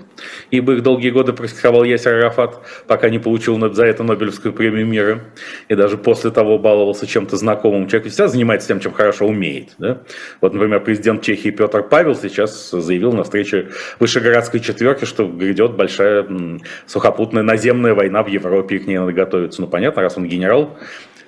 [0.51, 5.25] ибо их долгие годы практиковал Ясер Арафат, пока не получил за это Нобелевскую премию мира,
[5.69, 7.89] и даже после того баловался чем-то знакомым.
[7.89, 9.75] Человек всегда занимается тем, чем хорошо умеет.
[9.79, 10.03] Да?
[10.41, 13.69] Вот, например, президент Чехии Петр Павел сейчас заявил на встрече
[14.01, 16.27] Вышегородской четверки, что грядет большая
[16.87, 19.61] сухопутная наземная война в Европе, и к ней надо готовиться.
[19.61, 20.79] Ну, понятно, раз он генерал,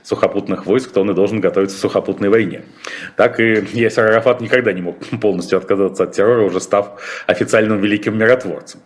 [0.05, 2.63] сухопутных войск, то он и должен готовиться к сухопутной войне.
[3.17, 8.17] Так и Ясер Арафат никогда не мог полностью отказаться от террора, уже став официальным великим
[8.17, 8.81] миротворцем.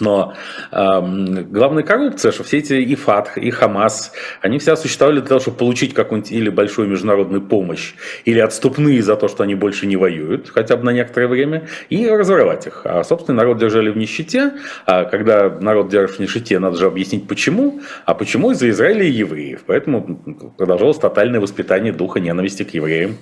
[0.00, 0.34] Но
[0.72, 1.00] э,
[1.48, 5.56] главная коррупция, что все эти и ФАТХ, и Хамас, они все существовали для того, чтобы
[5.56, 10.50] получить какую-нибудь или большую международную помощь, или отступные за то, что они больше не воюют,
[10.50, 12.82] хотя бы на некоторое время, и разорвать их.
[12.84, 14.52] А, собственно, народ держали в нищете,
[14.84, 19.10] а когда народ держит в нищете, надо же объяснить почему, а почему из-за Израиля и
[19.10, 19.62] евреев.
[19.66, 20.20] Поэтому
[20.58, 23.16] продолжалось тотальное воспитание духа ненависти к евреям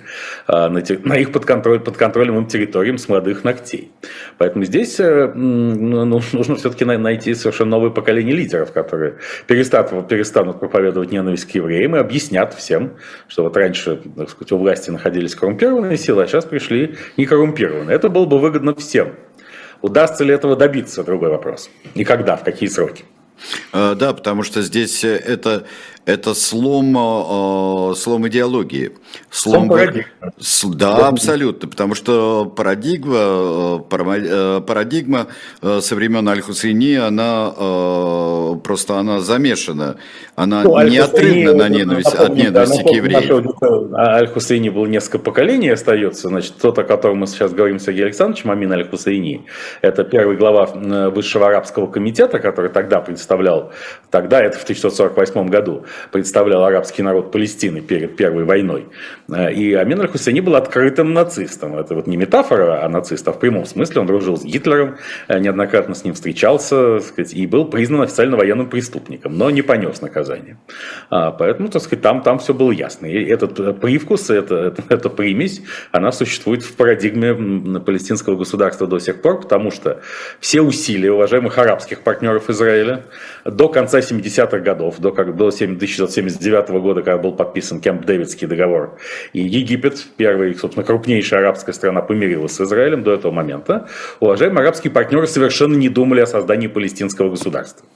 [0.48, 3.92] э, на, те, на их подконтроль, подконтролемым территориям с молодых ногтей.
[4.38, 11.12] Поэтому здесь э, ну, нужно все-таки найти совершенно новое поколение лидеров, которые перестанут, перестанут проповедовать
[11.12, 12.94] ненависть к евреям и объяснят всем,
[13.28, 17.94] что вот раньше, так сказать, у власти находились коррумпированные силы, а сейчас пришли некоррумпированные.
[17.94, 19.14] Это было бы выгодно всем.
[19.82, 21.68] Удастся ли этого добиться, другой вопрос.
[21.94, 23.04] И когда, в какие сроки.
[23.72, 25.66] А, да, потому что здесь э, это
[26.06, 28.92] это слом, э, слом идеологии.
[29.30, 30.06] Слом, слом парадигмы.
[30.74, 33.16] Да, абсолютно, потому что парадигма,
[33.90, 35.26] э, парадигма
[35.60, 37.50] со времен Аль-Хусейни, она
[38.62, 39.96] просто она замешана,
[40.36, 43.94] она ну, неотрывна на ненависть, от ненависти к евреям.
[43.94, 48.72] Аль-Хусейни было несколько поколений остается, значит, тот, о котором мы сейчас говорим, Сергей Александрович Мамин
[48.72, 49.46] Аль-Хусейни,
[49.80, 50.66] это первый глава
[51.10, 53.72] Высшего арабского комитета, который тогда представлял,
[54.10, 58.86] тогда это в 1948 году, представлял арабский народ Палестины перед Первой войной.
[59.28, 61.76] Э, и Амин аль-Хусейни был открытым нацистом.
[61.76, 64.00] Это вот не метафора, а нацист, а в прямом смысле.
[64.00, 64.96] Он дружил с Гитлером,
[65.28, 70.00] э, неоднократно с ним встречался сказать, и был признан официально военным преступником, но не понес
[70.00, 70.58] наказание.
[71.10, 73.06] А, поэтому, так сказать, там, там все было ясно.
[73.06, 79.40] И этот привкус, эта, эта, примесь, она существует в парадигме палестинского государства до сих пор,
[79.40, 80.00] потому что
[80.40, 83.04] все усилия уважаемых арабских партнеров Израиля
[83.44, 85.50] до конца 70-х годов, до, как, до
[85.84, 88.98] 1979 года, когда был подписан Кемп-Дэвидский договор,
[89.32, 93.88] и Египет, первая, собственно, крупнейшая арабская страна, помирилась с Израилем до этого момента,
[94.20, 97.86] уважаемые арабские партнеры совершенно не думали о создании палестинского государства.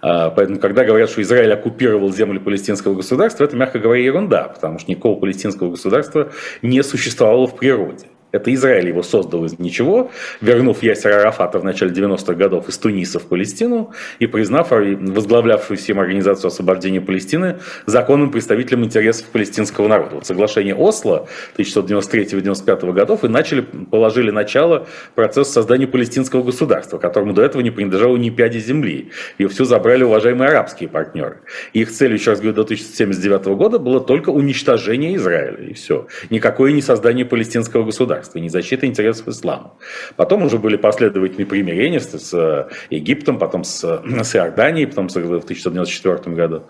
[0.00, 4.78] А, поэтому, когда говорят, что Израиль оккупировал земли палестинского государства, это, мягко говоря, ерунда, потому
[4.78, 6.30] что никакого палестинского государства
[6.62, 8.06] не существовало в природе.
[8.30, 10.10] Это Израиль его создал из ничего,
[10.42, 15.98] вернув Ясер Арафата в начале 90-х годов из Туниса в Палестину и признав возглавлявшую всем
[15.98, 20.16] организацию освобождения Палестины законным представителем интересов палестинского народа.
[20.16, 21.26] Вот соглашение Осло
[21.56, 28.18] 1993-1995 годов и начали, положили начало процессу создания палестинского государства, которому до этого не принадлежало
[28.18, 29.10] ни пяди земли.
[29.38, 31.38] Ее все забрали уважаемые арабские партнеры.
[31.72, 35.64] Их целью, еще раз говорю, до 1979 года было только уничтожение Израиля.
[35.64, 36.08] И все.
[36.28, 39.72] Никакое не создание палестинского государства государства, не защита интересов ислама.
[40.16, 45.16] Потом уже были последовательные примирения с, с э, Египтом, потом с, с Иорданией, потом в
[45.16, 46.62] 1994 году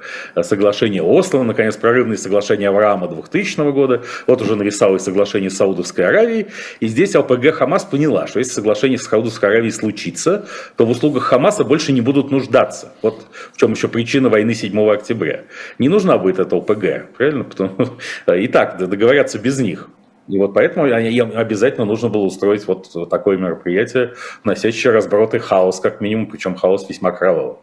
[0.43, 6.47] соглашение Осло, наконец, прорывные соглашения Авраама 2000 года, вот уже нарисовалось соглашение с Саудовской Аравией,
[6.81, 10.47] и здесь ЛПГ Хамас поняла, что если соглашение с Саудовской Аравией случится,
[10.77, 12.93] то в услугах Хамаса больше не будут нуждаться.
[13.03, 15.45] Вот в чем еще причина войны 7 октября.
[15.79, 17.45] Не нужна будет эта ЛПГ, правильно?
[17.45, 17.77] Потому,
[18.37, 19.89] и так договорятся без них.
[20.29, 24.15] И вот поэтому им обязательно нужно было устроить вот такое мероприятие,
[24.45, 27.57] носящее разброд и хаос, как минимум, причем хаос весьма кровавый.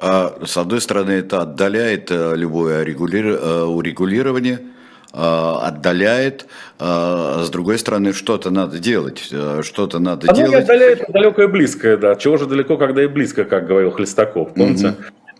[0.00, 4.60] А, с одной стороны, это отдаляет э, любое э, урегулирование,
[5.12, 5.18] э,
[5.62, 6.46] отдаляет,
[6.78, 9.30] а с другой стороны, что-то надо делать,
[9.62, 10.64] что-то надо Оно делать.
[10.64, 12.14] отдаляет далекое и близкое, да.
[12.14, 14.88] Чего же далеко, когда и близко, как говорил Хлестаков, помните?
[14.88, 14.96] Угу.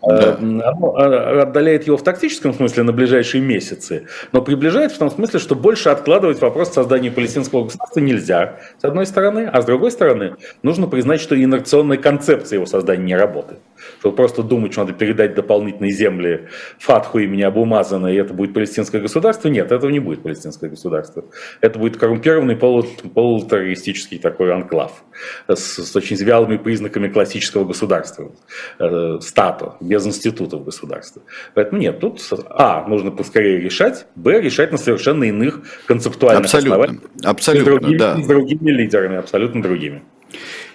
[0.07, 0.35] Да.
[0.39, 5.39] Оно а, отдаляет его в тактическом смысле на ближайшие месяцы, но приближает в том смысле,
[5.39, 10.35] что больше откладывать вопрос создания палестинского государства нельзя, с одной стороны, а с другой стороны,
[10.63, 13.59] нужно признать, что инерционная концепция его создания не работает.
[13.99, 16.47] Что просто думать, что надо передать дополнительные земли
[16.79, 21.25] Фатху имени Абумазана, и это будет палестинское государство, нет, этого не будет палестинское государство.
[21.61, 25.03] Это будет коррумпированный полу, полутеррористический такой анклав
[25.47, 28.31] с, с очень вялыми признаками классического государства,
[28.79, 31.21] э, стату, без институтов государства.
[31.53, 37.03] Поэтому нет, тут а, нужно поскорее решать, б, решать на совершенно иных концептуальных абсолютно, основаниях.
[37.23, 38.17] Абсолютно, с другими, да.
[38.17, 40.03] с другими лидерами, абсолютно другими.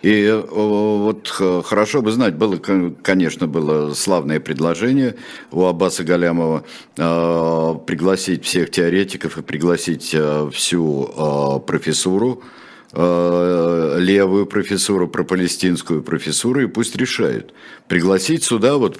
[0.07, 1.27] И вот
[1.65, 5.17] хорошо бы знать, было, конечно, было славное предложение
[5.51, 6.63] у Аббаса Галямова
[6.97, 12.45] э, пригласить всех теоретиков и пригласить э, всю э, профессуру
[12.99, 17.53] Э, левую профессуру, пропалестинскую профессуру, и пусть решают.
[17.89, 18.97] Пригласить сюда, вот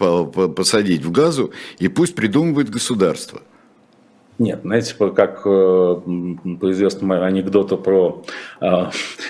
[0.55, 3.41] посадить в газу, и пусть придумывает государство.
[4.39, 8.23] Нет, знаете, как э, по известному анекдоту про
[8.61, 8.67] э,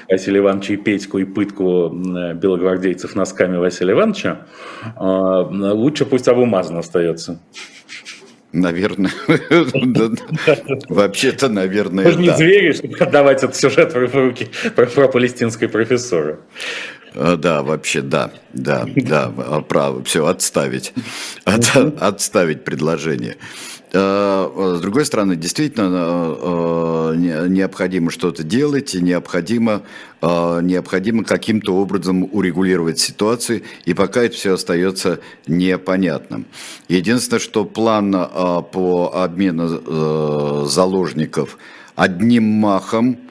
[0.09, 4.47] Василия Ивановича и Петьку и пытку э, белогвардейцев носками Василия Ивановича,
[4.97, 7.39] лучше пусть обумазан остается.
[8.53, 9.11] Наверное.
[10.89, 16.39] Вообще-то, наверное, не звери, чтобы отдавать этот сюжет в руки про палестинской профессоры.
[17.15, 20.93] А, да, вообще, да, да, да, а, право, все, отставить,
[21.45, 23.37] От, отставить предложение.
[23.99, 27.15] А, с другой стороны, действительно
[27.49, 29.83] необходимо что-то делать, и необходимо,
[30.21, 36.45] необходимо каким-то образом урегулировать ситуацию, и пока это все остается непонятным.
[36.89, 41.57] Единственное, что план по обмену заложников
[41.95, 43.19] одним махом–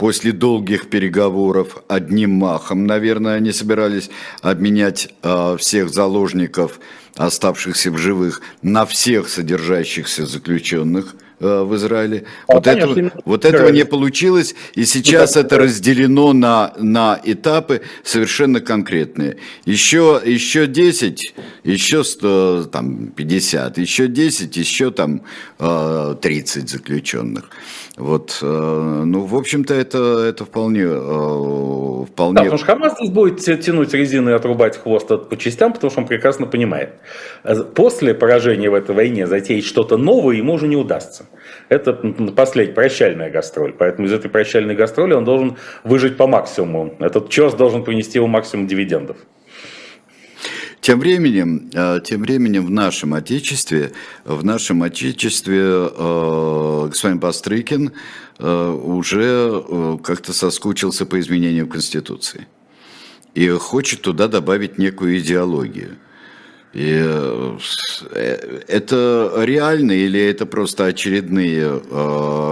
[0.00, 4.08] После долгих переговоров одним махом, наверное, они собирались
[4.40, 6.80] обменять э, всех заложников,
[7.16, 12.24] оставшихся в живых, на всех содержащихся заключенных в Израиле.
[12.46, 17.80] А, вот конечно, этого, вот этого не получилось, и сейчас это разделено на, на этапы
[18.02, 19.38] совершенно конкретные.
[19.64, 21.34] Еще, еще 10,
[21.64, 25.22] еще 100, там, 50, еще 10, еще там
[25.58, 27.50] 30 э, заключенных.
[27.96, 32.34] Вот, э, ну, в общем-то, это, это вполне, э, вполне...
[32.34, 36.00] Да, потому что Хамас здесь будет тянуть резину и отрубать хвост по частям, потому что
[36.00, 36.94] он прекрасно понимает.
[37.74, 41.26] После поражения в этой войне затеять что-то новое ему уже не удастся.
[41.68, 41.92] Это
[42.36, 43.72] последняя прощальная гастроль.
[43.72, 46.94] Поэтому из этой прощальной гастроли он должен выжить по максимуму.
[46.98, 49.16] Этот чес должен принести ему максимум дивидендов.
[50.80, 53.92] Тем временем, э, тем временем в нашем Отечестве,
[54.24, 57.92] в нашем Отечестве э, господин Бастрыкин
[58.38, 62.46] э, уже как-то соскучился по изменениям Конституции
[63.34, 65.98] и хочет туда добавить некую идеологию.
[66.72, 67.56] И
[68.68, 71.82] это реально или это просто очередные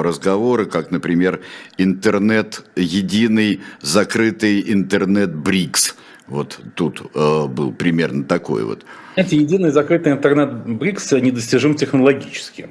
[0.03, 1.41] разговоры, как, например,
[1.77, 5.95] интернет, единый закрытый интернет БРИКС–
[6.29, 8.85] вот тут э, был примерно такой вот.
[9.15, 12.69] Знаете, единый закрытый интернет БРИКС недостижим технологически.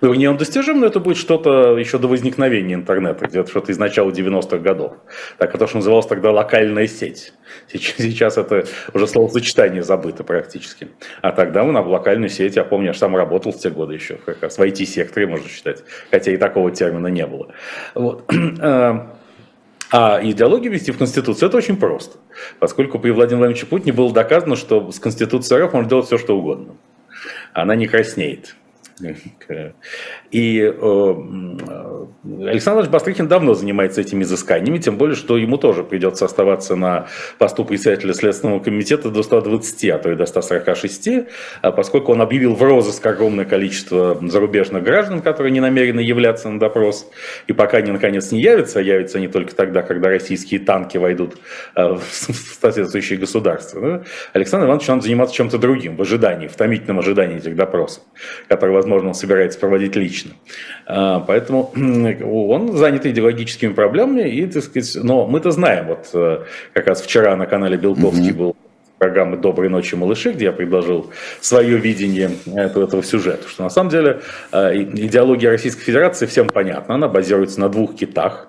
[0.00, 3.78] Ну, не он достижим, но это будет что-то еще до возникновения интернета, где-то что-то из
[3.78, 4.92] начала 90-х годов.
[5.38, 7.32] Так, это что называлось тогда локальная сеть.
[7.72, 10.88] Сейчас, сейчас это уже словосочетание забыто практически.
[11.22, 14.16] А тогда мы на локальную сеть, я помню, я сам работал в те годы еще,
[14.24, 17.48] как раз в IT-секторе, можно считать, хотя и такого термина не было.
[17.94, 18.30] Вот.
[19.90, 22.18] А идеологию ввести в Конституцию– это очень просто,
[22.58, 26.36] поскольку при Владимире Владимировиче Путине было доказано, что с Конституцией РФ можно делать все, что
[26.36, 26.76] угодно.
[27.54, 28.54] Она не краснеет.
[30.30, 31.14] И э,
[32.24, 37.06] Александр Бастрыкин давно занимается этими изысканиями, тем более, что ему тоже придется оставаться на
[37.38, 41.08] посту председателя Следственного комитета до 120, а то и до 146,
[41.62, 46.58] а поскольку он объявил в розыск огромное количество зарубежных граждан, которые не намерены являться на
[46.58, 47.10] допрос.
[47.46, 51.36] И пока они наконец не явятся, а явятся они только тогда, когда российские танки войдут
[51.76, 52.02] э, в
[52.60, 57.56] соответствующие государства, да, Александр Иванович надо заниматься чем-то другим, в ожидании, в томительном ожидании этих
[57.56, 58.02] допросов,
[58.48, 60.32] которые, возможно, он собирается проводить лично.
[60.86, 61.72] А, поэтому
[62.24, 67.36] он занят идеологическими проблемами, и, так сказать, но мы-то знаем, вот э, как раз вчера
[67.36, 68.34] на канале Белковский mm-hmm.
[68.34, 68.56] был
[68.98, 71.10] программы «Доброй ночи, малыши», где я предложил
[71.40, 74.20] свое видение этого, этого сюжета, что на самом деле
[74.52, 78.48] э, идеология Российской Федерации всем понятна, она базируется на двух китах.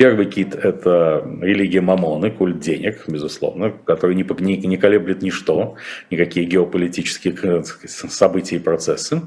[0.00, 5.74] Первый кит– это религия Мамоны, культ денег, безусловно, который не, не, не колеблет ничто,
[6.10, 7.34] никакие геополитические
[7.64, 9.20] сказать, события и процессы.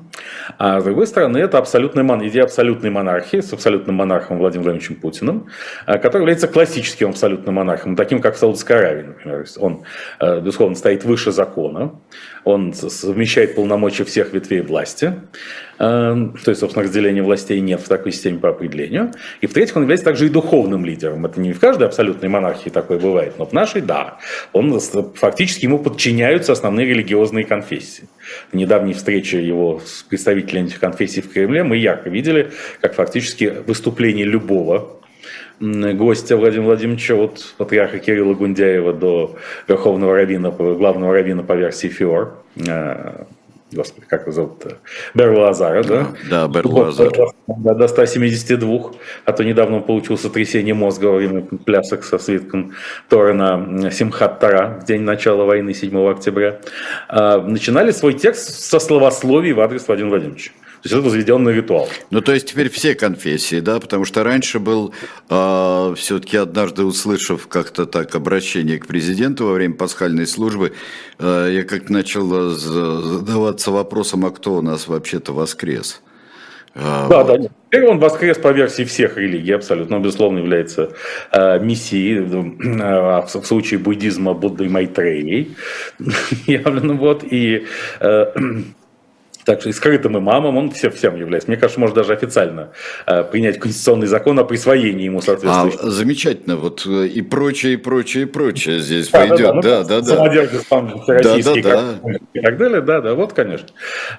[0.58, 5.46] А с другой стороны, это абсолютная, идея абсолютной монархии с абсолютным монархом Владимиром Владимировичем Путиным,
[5.86, 9.46] а, который является классическим абсолютным монархом, таким как в Саудовской Аравии, например.
[9.60, 9.84] Он,
[10.22, 12.00] э, безусловно, стоит выше закона,
[12.44, 15.14] он совмещает полномочия всех ветвей власти,
[15.84, 19.12] Эм, то есть, собственно, разделения властей нет в такой системе по определению.
[19.42, 21.26] И в-третьих, он является также и духовным лидером.
[21.26, 24.20] Это не в каждой абсолютной монархии такое бывает, но в нашей– да.
[24.54, 28.08] Он фактически ему подчиняются основные религиозные конфессии.
[28.52, 33.52] В недавней встрече его с представителями этих конфессий в Кремле мы ярко видели, как фактически
[33.66, 35.02] выступление любого
[35.64, 39.38] гостя Владимира Владимировича от патриарха Кирилла Гундяева до
[39.68, 42.34] верховного равина, главного равина по версии ФИОР,
[42.68, 43.24] э,
[43.72, 44.78] господи, как его зовут-то?
[45.14, 46.08] Берл Лазара, да?
[46.30, 47.12] Да, Берл Лазар.
[47.48, 48.92] До, до 172,
[49.26, 52.74] а то недавно получил сотрясение мозга во время плясок со свитком
[53.08, 56.60] Торана Симхат Тара в день начала войны 7 октября.
[57.08, 60.52] А, начинали свой текст со словословий в адрес Владимира Владимировича.
[60.84, 61.88] То есть это возведенный ритуал.
[62.10, 64.92] Ну, то есть теперь все конфессии, да, потому что раньше был, э,
[65.30, 70.74] а, все-таки однажды услышав как-то так обращение к президенту во время пасхальной службы,
[71.20, 76.02] э, я как начал задаваться вопросом, а кто у нас вообще-то воскрес?
[76.76, 77.42] А, да, вот.
[77.42, 77.48] да.
[77.70, 79.96] Теперь он воскрес по версии всех религий, абсолютно.
[79.96, 80.92] Он, безусловно, является
[81.32, 85.56] э, мессией, э, в, в случае буддизма Буддой Майтреей,
[86.46, 87.68] явлено, вот, и
[88.02, 88.26] э,
[89.46, 91.50] также и скрытым имамом он всем, всем является.
[91.50, 92.70] Мне кажется, может даже официально
[93.06, 95.88] э, принять конституционный закон о присвоении ему соответствующего.
[95.88, 99.56] А, замечательно, вот э, и прочее, и прочее, и прочее здесь да, пойдет.
[99.62, 100.02] Да, да, да.
[100.02, 102.20] да, Самодержец там всероссийский да, да, да.
[102.34, 103.68] и так далее, да, да, вот, конечно.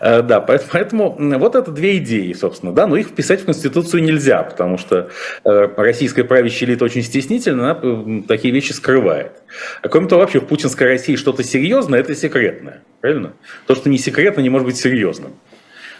[0.00, 4.02] Э, да, поэтому, поэтому вот это две идеи, собственно, да, но их вписать в Конституцию
[4.02, 5.10] нельзя, потому что
[5.44, 9.42] э, российская правящая элита очень стеснительно, она такие вещи скрывает.
[9.82, 13.34] А кроме того, вообще в путинской России что-то серьезное– это секретное, правильно?
[13.66, 15.34] То, что не секретно, не может быть серьезным.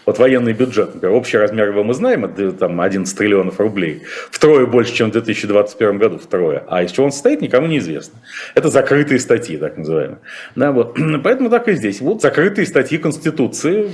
[0.05, 4.03] Вот военный бюджет, например, общий размер его мы знаем, это там 11 триллионов рублей.
[4.29, 6.63] Втрое больше, чем в 2021 году, втрое.
[6.67, 8.19] А из чего он состоит, никому не известно.
[8.53, 10.19] Это закрытые статьи, так называемые.
[10.55, 10.97] Да, вот.
[11.23, 12.01] Поэтому так и здесь.
[12.01, 13.89] Вот закрытые статьи Конституции,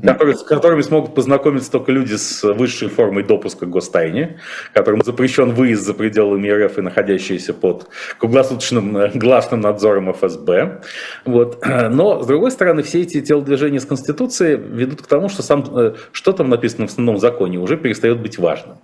[0.04, 4.40] которые, с которыми смогут познакомиться только люди с высшей формой допуска к гостайне,
[4.72, 10.82] которым запрещен выезд за пределами РФ и находящиеся под круглосуточным э, гласным надзором ФСБ.
[11.24, 11.64] Вот.
[11.90, 15.64] Но, с другой стороны, все эти телодвижения с Конституцией ведут к тому, потому что сам,
[15.76, 18.78] э, что там написано в основном законе, уже перестает быть важным.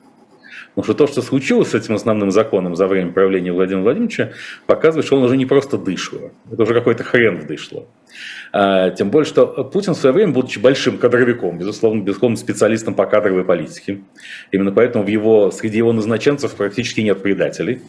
[0.74, 4.32] Потому что то, что случилось с этим основным законом за время правления Владимира Владимировича,
[4.66, 6.30] показывает, что он уже не просто дышло.
[6.53, 7.87] Это уже какой-то хрен вдышло.
[8.53, 13.07] А, тем более, что Путин в свое время, будучи большим кадровиком, безусловно, безусловно, специалистом по
[13.07, 14.01] кадровой политике,
[14.53, 17.80] именно поэтому в его, среди его назначенцев практически нет предателей.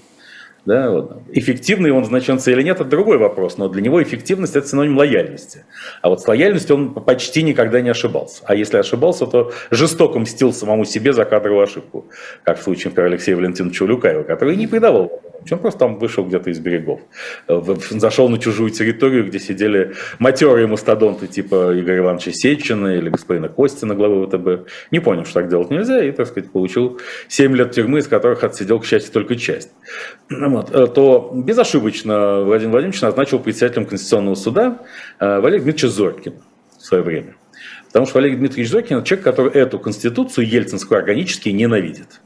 [0.68, 1.22] Да, вот.
[1.32, 5.64] Эффективный он значится или нет, это другой вопрос, но для него эффективность– это синоним лояльности.
[6.02, 8.44] А вот с лояльностью он почти никогда не ошибался.
[8.46, 12.08] А если ошибался, то жестоко мстил самому себе за кадровую ошибку,
[12.44, 15.22] как в случае, например, Алексея Валентиновича Улюкаева, который не предавал
[15.52, 17.02] он просто там вышел где-то из берегов.
[17.48, 23.96] Зашел на чужую территорию, где сидели матерые мастодонты типа Игоря Ивановича Сечина или господина Костина,
[23.96, 24.70] главы ВТБ.
[24.92, 28.44] Не понял, что так делать нельзя, и, так сказать, получил 7 лет тюрьмы, из которых
[28.44, 29.72] отсидел, к счастью, только часть.
[30.30, 30.74] Вот.
[30.74, 34.80] Э, то безошибочно Владимир Владимирович назначил председателем Конституционного суда
[35.20, 36.36] э, Валерия Дмитриевича Зорькина
[36.78, 37.36] в свое время.
[37.88, 42.22] Потому что Валерий Дмитриевич Зорькин– человек, который эту конституцию ельцинскую органически ненавидит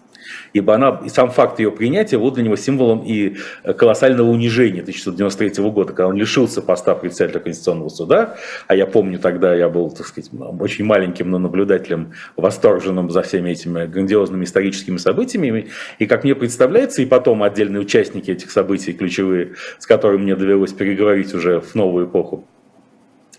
[0.53, 4.81] ибо она, и сам факт ее принятия был для него символом и э, колоссального унижения
[4.81, 8.37] 1993 года, когда он лишился поста председателя Конституционного суда,
[8.67, 13.51] а я помню тогда, я был, так сказать, очень маленьким, но наблюдателем, восторженным за всеми
[13.51, 19.53] этими грандиозными историческими событиями, и как мне представляется, и потом отдельные участники этих событий, ключевые,
[19.79, 22.45] с которыми мне довелось переговорить уже в новую эпоху,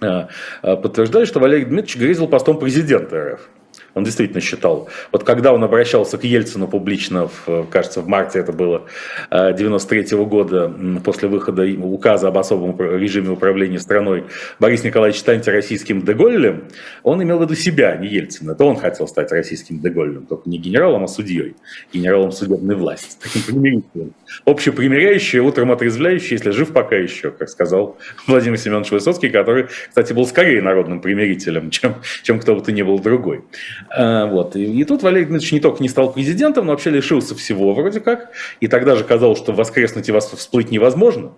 [0.00, 0.26] э,
[0.62, 3.48] э, подтверждали, что Валерий Дмитриевич грезил постом президента РФ.
[3.94, 4.88] Он действительно считал.
[5.10, 8.86] Вот когда он обращался к Ельцину публично, в, кажется, в марте это было
[9.30, 10.72] 93 э, -го года,
[11.04, 14.24] после выхода указа об особом режиме управления страной,
[14.58, 16.64] Борис Николаевич станьте российским Деголлем,
[17.02, 18.52] он имел в виду себя, а не Ельцина.
[18.52, 21.54] Это он хотел стать российским Деголлем, только не генералом, а судьей,
[21.92, 24.14] генералом судебной власти, таким примирителем.
[24.44, 30.26] Общепримиряющий, утром отрезвляющий, если жив пока еще, как сказал Владимир Семенович Высоцкий, который, кстати, был
[30.26, 33.42] скорее народным примирителем, чем, чем кто бы то ни был другой.
[33.90, 34.56] А, вот.
[34.56, 38.00] И, и тут Валерий Дмитриевич не только не стал президентом, но вообще лишился всего вроде
[38.00, 38.30] как.
[38.60, 41.32] И тогда же казалось, что воскреснуть и вас всплыть невозможно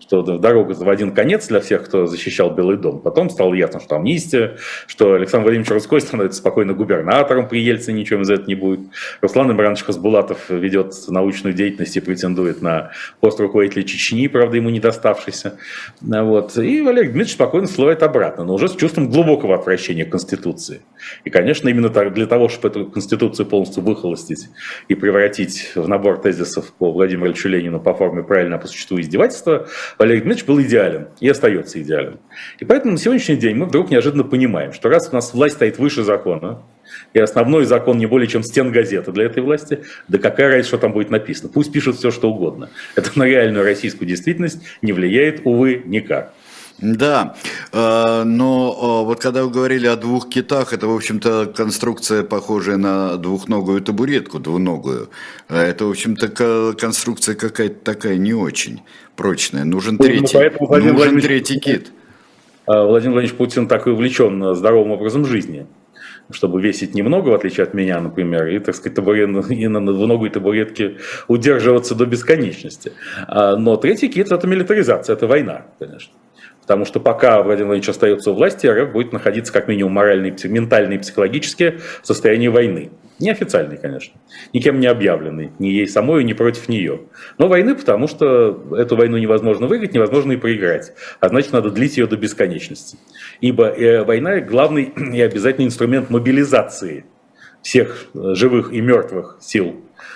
[0.00, 3.00] что дорога в один конец для всех, кто защищал Белый дом.
[3.00, 8.22] Потом стало ясно, что амнистия, что Александр Владимирович Русской становится спокойно губернатором при Ельцине, ничего
[8.22, 8.80] из этого не будет.
[9.20, 14.80] Руслан Имранович Хасбулатов ведет научную деятельность и претендует на пост руководителя Чечни, правда, ему не
[14.80, 15.58] доставшийся.
[16.00, 16.56] Вот.
[16.56, 20.80] И Валерий Дмитриевич спокойно всплывает обратно, но уже с чувством глубокого отвращения к Конституции.
[21.24, 24.48] И, конечно, именно для того, чтобы эту Конституцию полностью выхолостить
[24.88, 29.68] и превратить в набор тезисов по Владимиру Ильичу Ленину по форме правильно по существу издевательства,
[29.98, 32.18] Валерий Дмитриевич был идеален и остается идеален.
[32.58, 35.78] И поэтому на сегодняшний день мы вдруг неожиданно понимаем, что раз у нас власть стоит
[35.78, 36.62] выше закона,
[37.12, 40.78] и основной закон не более чем стен газеты для этой власти, да какая разница, что
[40.78, 41.50] там будет написано.
[41.52, 42.70] Пусть пишут все, что угодно.
[42.96, 46.34] Это на реальную российскую действительность не влияет, увы, никак.
[46.82, 47.34] Да,
[47.72, 52.78] э, но э, вот когда вы говорили о двух китах, это, в общем-то, конструкция, похожая
[52.78, 55.10] на двухногую табуретку, двуногую.
[55.48, 58.80] А это, в общем-то, конструкция какая-то такая не очень
[59.14, 59.64] прочная.
[59.64, 61.92] Нужен ну, третий, нужен Владимир третий кит.
[62.66, 65.66] А, Владимир Владимирович Путин так и увлечен здоровым образом жизни
[66.32, 70.30] чтобы весить немного, в отличие от меня, например, и, так сказать, табурет, и на двуногой
[70.30, 72.92] табуретке удерживаться до бесконечности.
[73.26, 76.12] А, но третий кит– это милитаризация, это война, конечно.
[76.70, 80.48] Потому что пока Владимир Владимирович остается у власти, РФ будет находиться как минимум морально, и
[80.48, 82.92] ментально и психологически в состоянии войны.
[83.18, 84.20] Неофициальный, конечно.
[84.52, 85.50] Никем не объявленный.
[85.58, 87.00] Ни ей самой, ни против нее.
[87.38, 90.92] Но войны, потому что эту войну невозможно выиграть, невозможно и проиграть.
[91.18, 92.98] А значит, надо длить ее до бесконечности.
[93.40, 97.04] Ибо э, война– главный и обязательный инструмент мобилизации
[97.62, 99.74] всех э, живых и мертвых сил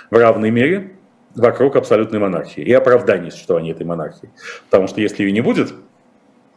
[0.09, 0.93] в равной мере
[1.35, 4.31] вокруг абсолютной монархии и оправдания существования этой монархии.
[4.71, 5.75] Потому что если ее не будет,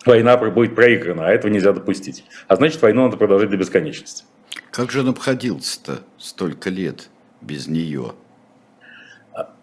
[0.08, 2.24] война будет проиграна, а этого нельзя допустить.
[2.48, 4.24] А значит, войну надо продолжать до бесконечности.
[4.72, 7.10] Как же он обходился-то столько лет
[7.42, 8.14] без нее?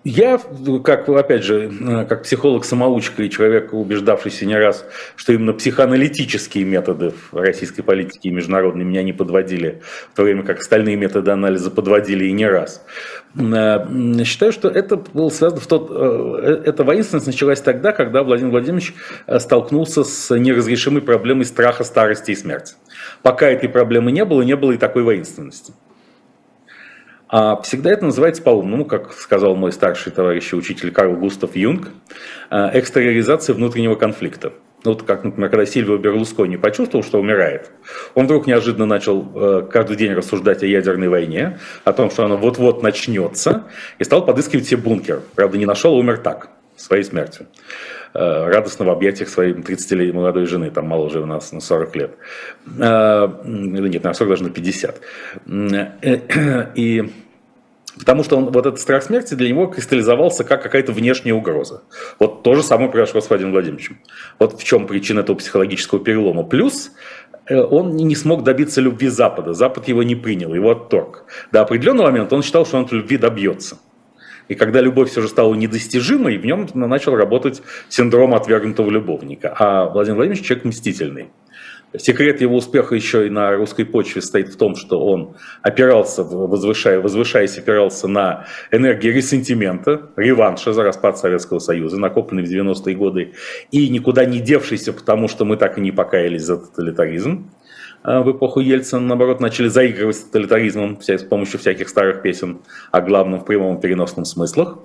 [0.05, 0.39] Я,
[0.85, 4.85] как, опять же, как психолог-самоучка и человек, убеждавшийся не раз,
[5.17, 9.81] что именно психоаналитические методы в российской политике и международной меня не подводили,
[10.13, 12.85] в то время как остальные методы анализа подводили и не раз.
[13.35, 15.89] Э, считаю, что это было связано в тот...
[15.91, 18.95] Э, эта воинственность началась тогда, когда Владимир Владимирович
[19.27, 22.75] э, столкнулся с неразрешимой проблемой страха старости и смерти.
[23.23, 25.73] Пока этой проблемы не было, не было и такой воинственности.
[27.37, 31.89] А всегда это называется по-умному, как сказал мой старший товарищ и учитель Карл Густав Юнг,
[32.49, 34.53] экстериоризация внутреннего конфликта.
[34.85, 37.72] Ну, вот как, например, когда Сильвио Берлускони почувствовал, что умирает,
[38.14, 42.37] он вдруг неожиданно начал э, каждый день рассуждать о ядерной войне, о том, что она
[42.37, 43.64] вот-вот начнется,
[43.99, 45.22] и стал подыскивать себе бункер.
[45.35, 47.47] Правда, не нашел, умер так, своей смертью.
[48.12, 51.97] Э, радостно в объятиях своей 30-летней молодой жены, там мало уже у нас на 40
[51.97, 52.11] лет.
[52.78, 55.01] Э, нет, на 40 даже на 50.
[56.76, 57.11] И
[57.99, 61.83] Потому что он, вот этот страх смерти для него кристаллизовался как какая-то внешняя угроза.
[62.19, 63.99] Вот то же самое произошло с Владимиром Владимировичем.
[64.39, 66.43] Вот в чем причина этого психологического перелома.
[66.43, 66.91] Плюс
[67.47, 69.55] э, он не смог добиться любви Запада.
[69.55, 71.25] Запад его не принял, его отторг.
[71.53, 73.79] До определенного момента он считал, что он от любви добьется.
[74.49, 79.55] И когда любовь все же стала недостижимой, в нем начал работать синдром отвергнутого любовника.
[79.59, 81.31] А Владимир Владимирович человек мстительный.
[81.97, 87.01] Секрет его успеха еще и на русской почве стоит в том, что он опирался, возвышая,
[87.01, 93.35] возвышаясь, опирался на энергии ресентимента, реванша за распад Советского Союза, накопленный в 90-е годы,
[93.71, 97.51] и никуда не девшийся, потому что мы так и не покаялись за тоталитаризм.
[98.03, 102.59] А в эпоху Ельцина, наоборот, начали заигрывать с тоталитаризмом с помощью всяких старых песен
[102.91, 104.79] о главном в прямом переносном смыслах.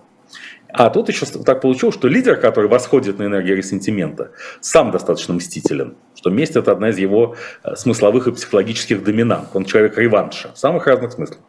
[0.72, 5.96] А тут еще так получилось, что лидер, который восходит на энергию ресентимента, сам достаточно мстителен,
[6.16, 9.50] что месть– это одна из его э, смысловых и психологических доминант.
[9.54, 11.40] Он человек реванша в самых разных смыслах.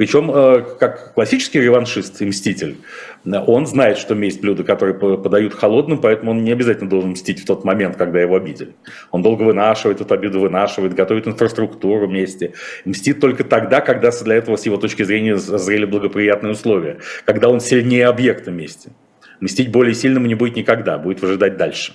[0.00, 2.78] Причем, э, как классический реваншист и мститель,
[3.26, 7.44] он знает, что месть блюдо, которое подают холодным, поэтому он не обязательно должен мстить в
[7.44, 8.70] тот момент, когда его обидели.
[9.10, 12.54] Он долго вынашивает эту обиду, вынашивает, готовит инфраструктуру вместе.
[12.86, 17.60] Мстит только тогда, когда для этого, с его точки зрения, зрели благоприятные условия, когда он
[17.60, 18.92] сильнее объекта мести.
[19.40, 21.92] Мстить более сильному не будет никогда, будет выжидать дальше.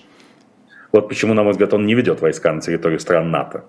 [0.95, 3.65] Вот почему, на мой взгляд, он не ведет войска на территорию стран НАТО.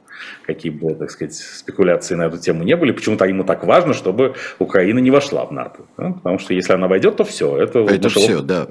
[0.46, 2.92] Какие бы, так сказать, спекуляции на эту тему не были.
[2.92, 5.80] Почему-то ему так важно, чтобы Украина не вошла в НАТО.
[5.98, 6.12] Да?
[6.12, 7.56] Потому что если она войдет, то все.
[7.56, 8.68] Это, это все, да.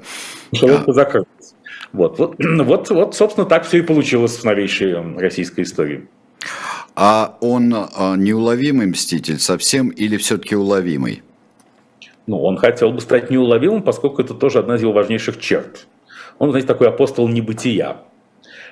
[0.54, 0.94] Шеловка а...
[0.94, 1.54] закрылась.
[1.92, 6.08] Вот, вот, вот, вот, собственно, так все и получилось в новейшей российской истории.
[6.94, 11.22] А он а, неуловимый мститель совсем или все-таки уловимый?
[12.26, 15.86] Ну, он хотел бы стать неуловимым, поскольку это тоже одна из его важнейших черт.
[16.38, 17.98] Он, знаете, такой апостол небытия.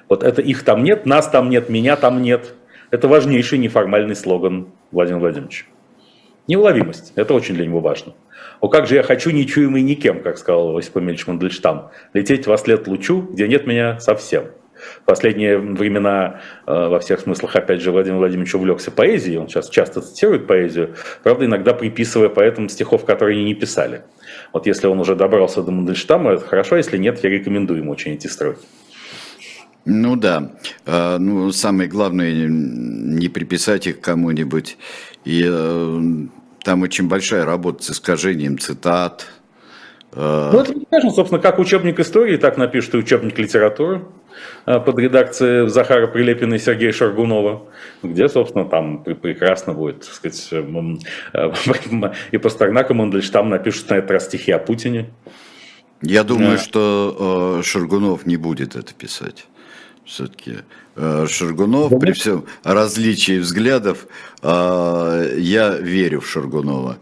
[0.09, 2.55] Вот это их там нет, нас там нет, меня там нет.
[2.91, 5.67] Это важнейший неформальный слоган Владимира Владимировича.
[6.47, 7.13] Неуловимость.
[7.17, 8.15] Это очень для него важно.
[8.61, 11.91] О, как же я хочу нечуемый никем, как сказал Осип Эмильевич Мандельштам.
[12.13, 14.45] Лететь во след лучу, где нет меня совсем.
[14.75, 19.39] В последние времена э, во всех смыслах, опять же, Владимир Владимирович увлекся поэзией.
[19.39, 24.03] Он сейчас часто цитирует поэзию, правда, иногда приписывая поэтам стихов, которые они не писали.
[24.53, 28.13] Вот если он уже добрался до Мандельштама, это хорошо, если нет, я рекомендую ему очень
[28.13, 28.61] эти строки.
[29.85, 30.53] Ну да,
[30.87, 34.79] а, ну самое главное не приписать их кому-нибудь.
[35.25, 36.01] И э,
[36.63, 39.27] там очень большая работа с искажением цитат.
[40.13, 40.53] А.
[40.53, 44.07] Ну это не важно, собственно, как учебник истории, так напишут и учебник литературы
[44.65, 47.65] а, под редакцией Захара Прилепина и Сергея Шаргунова,
[48.03, 50.51] где, собственно, там прекрасно будет, так сказать,
[52.31, 55.11] и Пастернак, и Мандельштам напишут на этот раз стихи о Путине.
[56.01, 56.59] Я думаю, да.
[56.59, 59.47] что э, Шаргунов не будет это писать
[60.05, 60.59] все-таки
[60.97, 64.07] э, Шаргунов, при всем различии взглядов,
[64.43, 66.99] э, я верю в Шаргунова.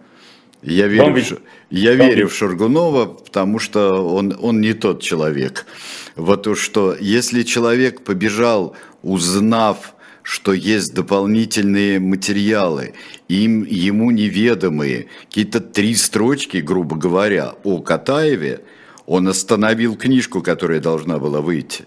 [0.63, 1.39] Я верю, в,
[1.71, 5.67] я верю в Шаргунова, потому что он, он не тот человек.
[6.15, 12.95] Вот то, что если человек побежал, узнав, что есть дополнительные материалы,
[13.27, 18.61] им, ему неведомые, какие-то три строчки, грубо говоря, о Катаеве,
[19.05, 21.87] он остановил книжку, которая должна была выйти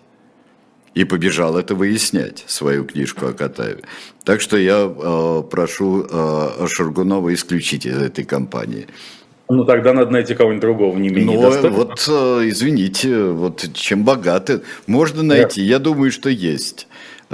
[0.96, 3.84] и побежал это выяснять, свою книжку о Катаеве.
[4.24, 8.88] Так что я э, прошу э, Шаргунова исключить из этой компании.
[9.50, 14.62] Ну тогда надо найти кого-нибудь другого, не менее Ну вот, э, извините, вот чем богаты,
[14.88, 16.88] можно найти, я думаю, что есть.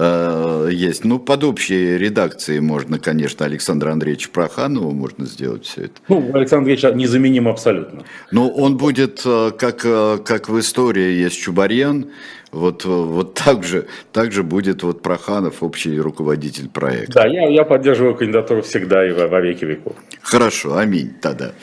[0.04, 1.06] Э, есть.
[1.06, 5.94] Ну, под общей редакцией можно, конечно, Александра Андреевича Проханова можно сделать все это.
[6.08, 8.04] Ну, Александр Андреевич незаменим абсолютно.
[8.32, 12.08] Ну, он будет, э, как, э, как в истории есть Чубарьян,
[12.52, 17.14] вот, вот так, же, так же будет вот Проханов, общий руководитель проекта.
[17.14, 19.94] Да, я, я поддерживаю кандидатуру всегда и во, во веки веков.
[20.24, 21.54] Хорошо, аминь тогда.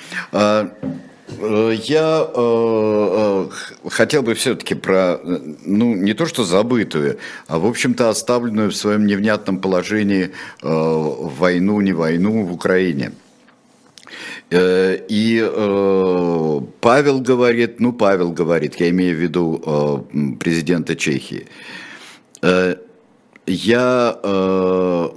[1.28, 3.48] Э, я э,
[3.84, 5.20] э, хотел бы все-таки про,
[5.64, 10.30] ну, не то что забытую, а, в общем-то, оставленную в своем невнятном положении э,
[10.62, 13.12] войну, не войну в Украине.
[14.50, 21.46] Э, и э, Павел говорит, ну, Павел говорит, я имею в виду э, президента Чехии,
[22.42, 22.76] э,
[23.48, 25.08] я э,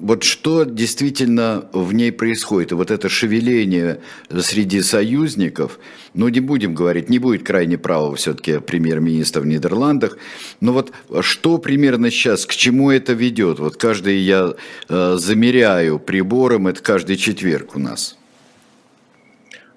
[0.00, 5.78] вот что действительно в ней происходит, вот это шевеление среди союзников,
[6.14, 10.18] ну не будем говорить, не будет крайне правого все-таки премьер-министра в Нидерландах,
[10.60, 13.58] но вот что примерно сейчас, к чему это ведет?
[13.58, 14.54] Вот каждый я
[14.88, 18.16] э, замеряю прибором, это каждый четверг у нас.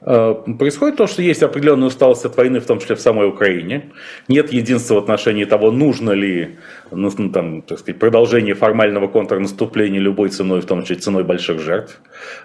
[0.07, 3.91] Э, происходит то, что есть определенная усталость от войны, в том числе в самой Украине.
[4.27, 6.57] Нет единства в отношении того, нужно ли
[6.91, 11.59] ну, ну, там, так сказать, продолжение формального контрнаступления любой ценой, в том числе ценой больших
[11.59, 11.99] жертв.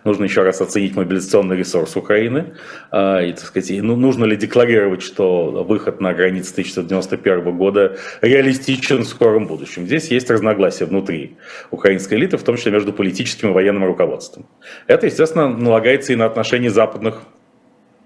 [0.04, 2.54] Нужно еще раз оценить мобилизационный ресурс Украины.
[2.92, 9.02] Э, и, так сказать, ну, нужно ли декларировать, что выход на границы 1991 года реалистичен
[9.02, 9.84] в скором будущем.
[9.84, 11.36] Здесь есть разногласия внутри
[11.70, 14.46] украинской элиты, в том числе между политическим и военным руководством.
[14.86, 17.22] Это, естественно, налагается и на отношения западных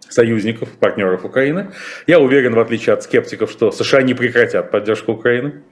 [0.08, 1.72] союзников, партнеров Украины.
[2.06, 5.62] Я уверен, в отличие от скептиков, что США не прекратят поддержку Украины.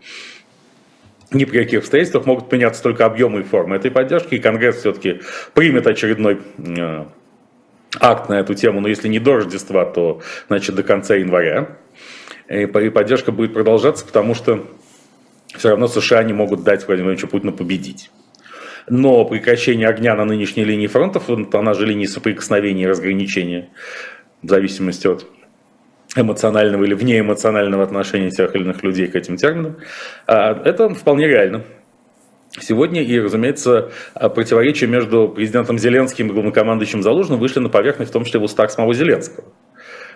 [1.30, 5.22] Ни при каких обстоятельствах могут меняться только объемы и формы этой поддержки, и Конгресс все-таки
[5.54, 7.04] примет очередной э,
[7.98, 11.78] акт на эту тему, но если не до Рождества, то значит до конца января.
[12.48, 14.66] И поддержка будет продолжаться, потому что
[15.56, 18.10] все равно США не могут дать Владимиру Владимировичу Путину победить.
[18.88, 23.70] Но прекращение огня на нынешней линии фронтов, она же линии соприкосновения и разграничения,
[24.42, 25.26] в зависимости от
[26.16, 29.76] эмоционального или внеэмоционального отношения тех или иных людей к этим терминам,
[30.26, 31.64] а, это вполне реально.
[32.60, 38.24] Сегодня и, разумеется, противоречия между президентом Зеленским и главнокомандующим Залужным вышли на поверхность, в том
[38.24, 39.44] числе в устах самого Зеленского.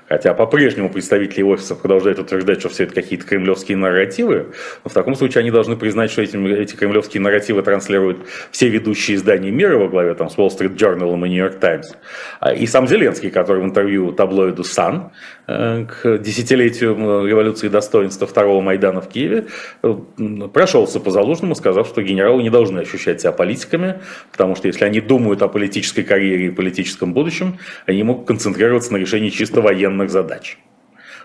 [0.08, 4.52] Хотя по-прежнему представители офисов продолжают утверждать, что все это какие-то кремлевские нарративы,
[4.84, 9.16] но в таком случае они должны признать, что эти, эти кремлевские нарративы транслируют все ведущие
[9.16, 11.94] издания мира во главе там, с Wall Street Journal и New York Times.
[12.40, 15.10] А, и сам Зеленский, который в интервью таблоиду Sun
[15.46, 19.46] к десятилетию революции достоинства второго Майдана в Киеве
[19.82, 19.96] э,
[20.52, 24.00] прошелся по Залужному, сказав, что генералы не должны ощущать себя политиками,
[24.32, 28.96] потому что если они думают о политической карьере и политическом будущем, они могут концентрироваться на
[28.96, 30.58] решении чисто военных задач.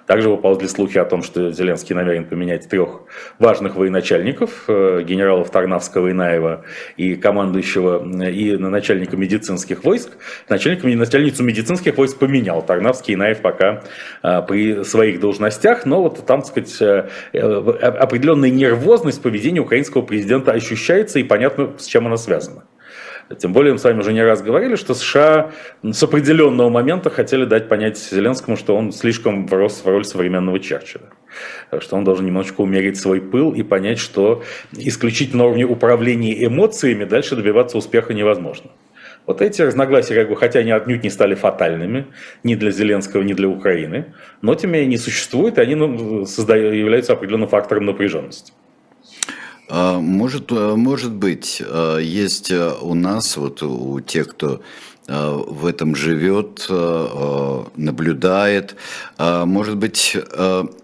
[0.07, 3.01] Также выползли слухи о том, что Зеленский намерен поменять трех
[3.39, 6.65] важных военачальников, э, генералов Тарнавского и Наева
[6.97, 10.11] и командующего, э, и начальника медицинских войск.
[10.49, 12.61] Начальник, начальницу медицинских войск поменял.
[12.61, 13.83] Тарнавский и Наев пока
[14.23, 21.19] э, при своих должностях, но вот там, так сказать, определенная нервозность поведения украинского президента ощущается
[21.19, 22.63] и понятно, с чем она связана.
[23.37, 25.51] Тем более, мы с вами уже не раз говорили, что США
[25.83, 31.05] с определенного момента хотели дать понять Зеленскому, что он слишком врос в роль современного Черчилля.
[31.79, 37.05] Что он должен немножечко умерить свой пыл и понять, что исключительно на уровне управления эмоциями
[37.05, 38.71] дальше добиваться успеха невозможно.
[39.27, 42.07] Вот эти разногласия, хотя они отнюдь не стали фатальными
[42.43, 46.25] ни для Зеленского, ни для Украины, но тем не менее не существуют, и они ну,
[46.25, 48.53] создают, являются определенным фактором напряженности.
[49.73, 54.61] А, может, э, может быть, э, есть э, у нас, вот у тех, кто
[55.07, 56.67] в этом живет,
[57.75, 58.75] наблюдает.
[59.17, 60.15] Может быть,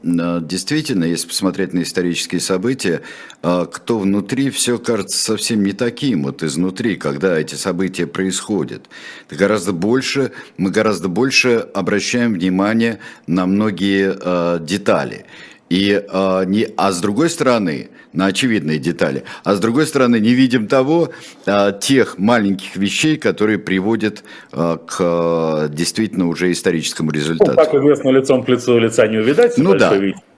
[0.04, 3.04] действительно, если посмотреть на исторические события,
[3.42, 8.90] кто внутри, все кажется совсем не таким, вот изнутри, когда эти события происходят.
[9.30, 15.26] Это гораздо больше, мы гораздо больше обращаем внимание на многие детали.
[15.70, 16.46] И, а,
[16.78, 21.10] а с другой стороны, на очевидные детали, а с другой стороны не видим того,
[21.46, 27.52] а, тех маленьких вещей, которые приводят а, к а, действительно уже историческому результату.
[27.52, 29.94] Ну, как известно, лицом к лицу лица не увидать, ну, да.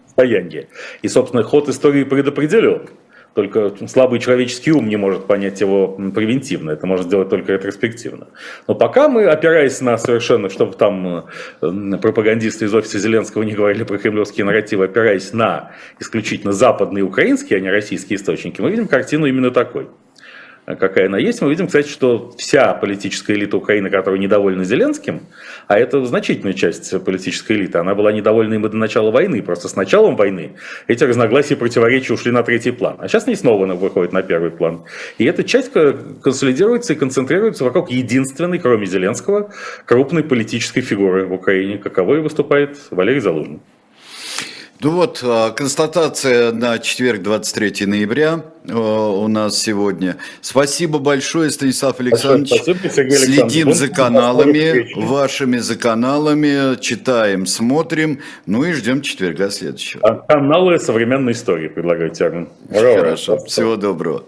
[0.05, 0.67] состояние.
[1.01, 2.89] И, собственно, ход истории предопределен.
[3.33, 8.27] Только слабый человеческий ум не может понять его превентивно, это можно сделать только ретроспективно.
[8.67, 11.25] Но пока мы, опираясь на совершенно, чтобы там
[12.01, 17.59] пропагандисты из офиса Зеленского не говорили про кремлевские нарративы, опираясь на исключительно западные украинские, а
[17.59, 19.87] не российские источники, мы видим картину именно такой
[20.75, 25.21] какая она есть, мы видим, кстати, что вся политическая элита Украины, которая недовольна Зеленским,
[25.67, 29.67] а это значительная часть политической элиты, она была недовольна им и до начала войны, просто
[29.67, 30.51] с началом войны
[30.87, 34.51] эти разногласия и противоречия ушли на третий план, а сейчас они снова выходят на первый
[34.51, 34.83] план.
[35.17, 39.51] И эта часть консолидируется и концентрируется вокруг единственной, кроме Зеленского,
[39.85, 43.59] крупной политической фигуры в Украине, каковой выступает Валерий Залужный.
[44.81, 50.15] Ну вот, а, констатация на четверг, 23 ноября а, у нас сегодня.
[50.39, 52.61] Спасибо большое, Станислав Александрович.
[52.61, 60.01] Спасибо, Сергей Следим за каналами, вашими за каналами, читаем, смотрим, ну и ждем четверга следующего.
[60.07, 62.47] А каналы современной истории, предлагаю термин.
[62.71, 64.23] Хорошо, всего доброго.